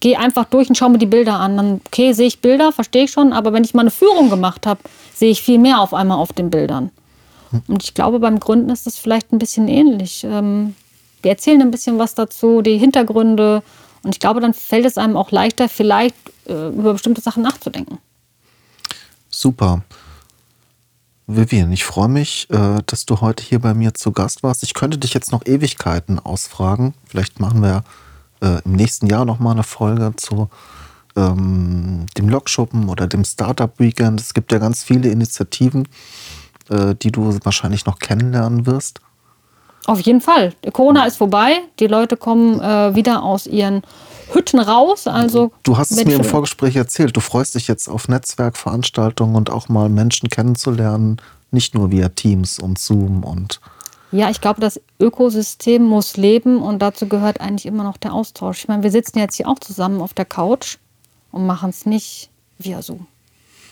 gehe 0.00 0.18
einfach 0.18 0.44
durch 0.46 0.68
und 0.68 0.76
schaue 0.76 0.90
mir 0.90 0.98
die 0.98 1.06
Bilder 1.06 1.34
an. 1.34 1.56
Dann, 1.56 1.80
okay, 1.86 2.12
sehe 2.12 2.26
ich 2.26 2.40
Bilder, 2.40 2.72
verstehe 2.72 3.04
ich 3.04 3.10
schon, 3.10 3.32
aber 3.32 3.52
wenn 3.52 3.64
ich 3.64 3.74
mal 3.74 3.82
eine 3.82 3.90
Führung 3.90 4.30
gemacht 4.30 4.66
habe, 4.66 4.80
sehe 5.14 5.30
ich 5.30 5.42
viel 5.42 5.58
mehr 5.58 5.80
auf 5.80 5.94
einmal 5.94 6.18
auf 6.18 6.32
den 6.32 6.50
Bildern. 6.50 6.90
Und 7.68 7.82
ich 7.82 7.94
glaube, 7.94 8.20
beim 8.20 8.38
Gründen 8.38 8.70
ist 8.70 8.86
es 8.86 8.98
vielleicht 8.98 9.32
ein 9.32 9.38
bisschen 9.38 9.68
ähnlich. 9.68 10.24
Ähm, 10.24 10.74
wir 11.22 11.32
erzählen 11.32 11.60
ein 11.60 11.70
bisschen 11.70 11.98
was 11.98 12.14
dazu, 12.14 12.62
die 12.62 12.78
Hintergründe. 12.78 13.62
Und 14.02 14.14
ich 14.14 14.20
glaube, 14.20 14.40
dann 14.40 14.54
fällt 14.54 14.86
es 14.86 14.98
einem 14.98 15.16
auch 15.16 15.30
leichter, 15.30 15.68
vielleicht 15.68 16.14
äh, 16.46 16.68
über 16.68 16.92
bestimmte 16.92 17.20
Sachen 17.20 17.42
nachzudenken. 17.42 17.98
Super. 19.28 19.82
Vivian, 21.36 21.70
ich 21.70 21.84
freue 21.84 22.08
mich, 22.08 22.48
äh, 22.50 22.82
dass 22.86 23.06
du 23.06 23.20
heute 23.20 23.44
hier 23.44 23.60
bei 23.60 23.72
mir 23.72 23.94
zu 23.94 24.10
Gast 24.10 24.42
warst. 24.42 24.64
Ich 24.64 24.74
könnte 24.74 24.98
dich 24.98 25.14
jetzt 25.14 25.30
noch 25.30 25.46
Ewigkeiten 25.46 26.18
ausfragen. 26.18 26.94
Vielleicht 27.06 27.38
machen 27.38 27.62
wir 27.62 27.84
äh, 28.42 28.60
im 28.64 28.72
nächsten 28.72 29.06
Jahr 29.06 29.24
noch 29.24 29.38
mal 29.38 29.52
eine 29.52 29.62
Folge 29.62 30.12
zu 30.16 30.50
ähm, 31.16 32.06
dem 32.18 32.28
Lokschuppen 32.28 32.88
oder 32.88 33.06
dem 33.06 33.24
Startup 33.24 33.78
Weekend. 33.78 34.20
Es 34.20 34.34
gibt 34.34 34.50
ja 34.50 34.58
ganz 34.58 34.82
viele 34.82 35.08
Initiativen, 35.10 35.86
äh, 36.68 36.96
die 36.96 37.12
du 37.12 37.38
wahrscheinlich 37.44 37.86
noch 37.86 38.00
kennenlernen 38.00 38.66
wirst. 38.66 39.00
Auf 39.90 40.00
jeden 40.02 40.20
Fall. 40.20 40.52
Corona 40.72 41.04
ist 41.04 41.16
vorbei. 41.16 41.62
Die 41.80 41.88
Leute 41.88 42.16
kommen 42.16 42.60
äh, 42.60 42.94
wieder 42.94 43.24
aus 43.24 43.48
ihren 43.48 43.82
Hütten 44.32 44.60
raus. 44.60 45.08
Also 45.08 45.50
du 45.64 45.78
hast 45.78 45.90
es 45.90 46.04
mir 46.04 46.14
im 46.14 46.22
Vorgespräch 46.22 46.76
erzählt. 46.76 47.16
Du 47.16 47.20
freust 47.20 47.56
dich 47.56 47.66
jetzt 47.66 47.88
auf 47.88 48.06
Netzwerkveranstaltungen 48.06 49.34
und 49.34 49.50
auch 49.50 49.68
mal 49.68 49.88
Menschen 49.88 50.28
kennenzulernen, 50.28 51.20
nicht 51.50 51.74
nur 51.74 51.90
via 51.90 52.08
Teams 52.08 52.60
und 52.60 52.78
Zoom 52.78 53.24
und 53.24 53.60
ja, 54.12 54.28
ich 54.28 54.40
glaube, 54.40 54.60
das 54.60 54.80
Ökosystem 55.00 55.84
muss 55.84 56.16
leben 56.16 56.62
und 56.62 56.80
dazu 56.80 57.08
gehört 57.08 57.40
eigentlich 57.40 57.66
immer 57.66 57.84
noch 57.84 57.96
der 57.96 58.12
Austausch. 58.12 58.58
Ich 58.58 58.68
meine, 58.68 58.82
wir 58.82 58.90
sitzen 58.90 59.18
jetzt 59.18 59.36
hier 59.36 59.48
auch 59.48 59.60
zusammen 59.60 60.00
auf 60.00 60.14
der 60.14 60.24
Couch 60.24 60.78
und 61.30 61.46
machen 61.46 61.70
es 61.70 61.86
nicht 61.86 62.28
via 62.58 62.82
Zoom. 62.82 63.06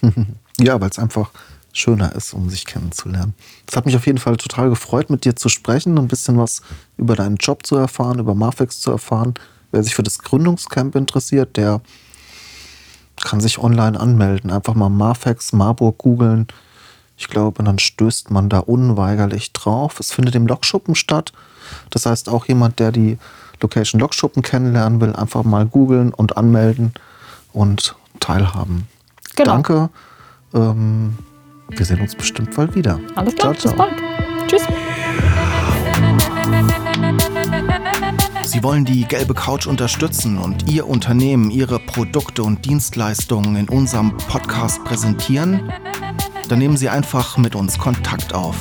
ja, 0.61 0.81
weil 0.81 0.90
es 0.90 0.98
einfach 1.00 1.31
schöner 1.78 2.14
ist, 2.14 2.32
um 2.34 2.50
sich 2.50 2.66
kennenzulernen. 2.66 3.34
Es 3.66 3.76
hat 3.76 3.86
mich 3.86 3.96
auf 3.96 4.06
jeden 4.06 4.18
Fall 4.18 4.36
total 4.36 4.68
gefreut, 4.68 5.10
mit 5.10 5.24
dir 5.24 5.36
zu 5.36 5.48
sprechen, 5.48 5.98
ein 5.98 6.08
bisschen 6.08 6.38
was 6.38 6.62
über 6.96 7.16
deinen 7.16 7.36
Job 7.36 7.66
zu 7.66 7.76
erfahren, 7.76 8.18
über 8.18 8.34
Marfex 8.34 8.80
zu 8.80 8.90
erfahren. 8.90 9.34
Wer 9.70 9.82
sich 9.82 9.94
für 9.94 10.02
das 10.02 10.18
Gründungscamp 10.18 10.94
interessiert, 10.96 11.56
der 11.56 11.80
kann 13.22 13.40
sich 13.40 13.58
online 13.58 13.98
anmelden. 13.98 14.50
Einfach 14.50 14.74
mal 14.74 14.88
Marfex 14.88 15.52
Marburg 15.52 15.98
googeln. 15.98 16.46
Ich 17.16 17.28
glaube, 17.28 17.62
dann 17.64 17.78
stößt 17.78 18.30
man 18.30 18.48
da 18.48 18.60
unweigerlich 18.60 19.52
drauf. 19.52 19.98
Es 20.00 20.12
findet 20.12 20.34
im 20.36 20.46
Lokschuppen 20.46 20.94
statt. 20.94 21.32
Das 21.90 22.06
heißt, 22.06 22.28
auch 22.28 22.46
jemand, 22.46 22.78
der 22.78 22.92
die 22.92 23.18
Location 23.60 24.00
Lokschuppen 24.00 24.42
kennenlernen 24.42 25.00
will, 25.00 25.14
einfach 25.14 25.42
mal 25.42 25.66
googeln 25.66 26.14
und 26.14 26.36
anmelden 26.36 26.94
und 27.52 27.96
teilhaben. 28.20 28.86
Genau. 29.34 29.52
Danke. 29.52 29.90
Ähm, 30.54 31.18
wir 31.70 31.87
sehen 31.87 32.00
uns 32.00 32.14
bestimmt 32.14 32.54
bald 32.54 32.74
wieder. 32.74 33.00
Alles 33.14 33.35
klar, 33.35 33.57
ciao, 33.57 33.74
ciao. 33.74 33.88
bis 33.88 34.00
bald. 34.00 34.48
Tschüss. 34.48 34.62
Sie 38.44 38.62
wollen 38.62 38.85
die 38.85 39.04
gelbe 39.04 39.35
Couch 39.35 39.66
unterstützen 39.66 40.38
und 40.38 40.70
Ihr 40.70 40.88
Unternehmen, 40.88 41.50
Ihre 41.50 41.78
Produkte 41.78 42.42
und 42.42 42.64
Dienstleistungen 42.64 43.57
in 43.57 43.68
unserem 43.68 44.16
Podcast 44.16 44.83
präsentieren? 44.85 45.70
Dann 46.48 46.59
nehmen 46.59 46.78
Sie 46.78 46.88
einfach 46.88 47.37
mit 47.37 47.54
uns 47.54 47.78
Kontakt 47.78 48.35
auf. 48.35 48.57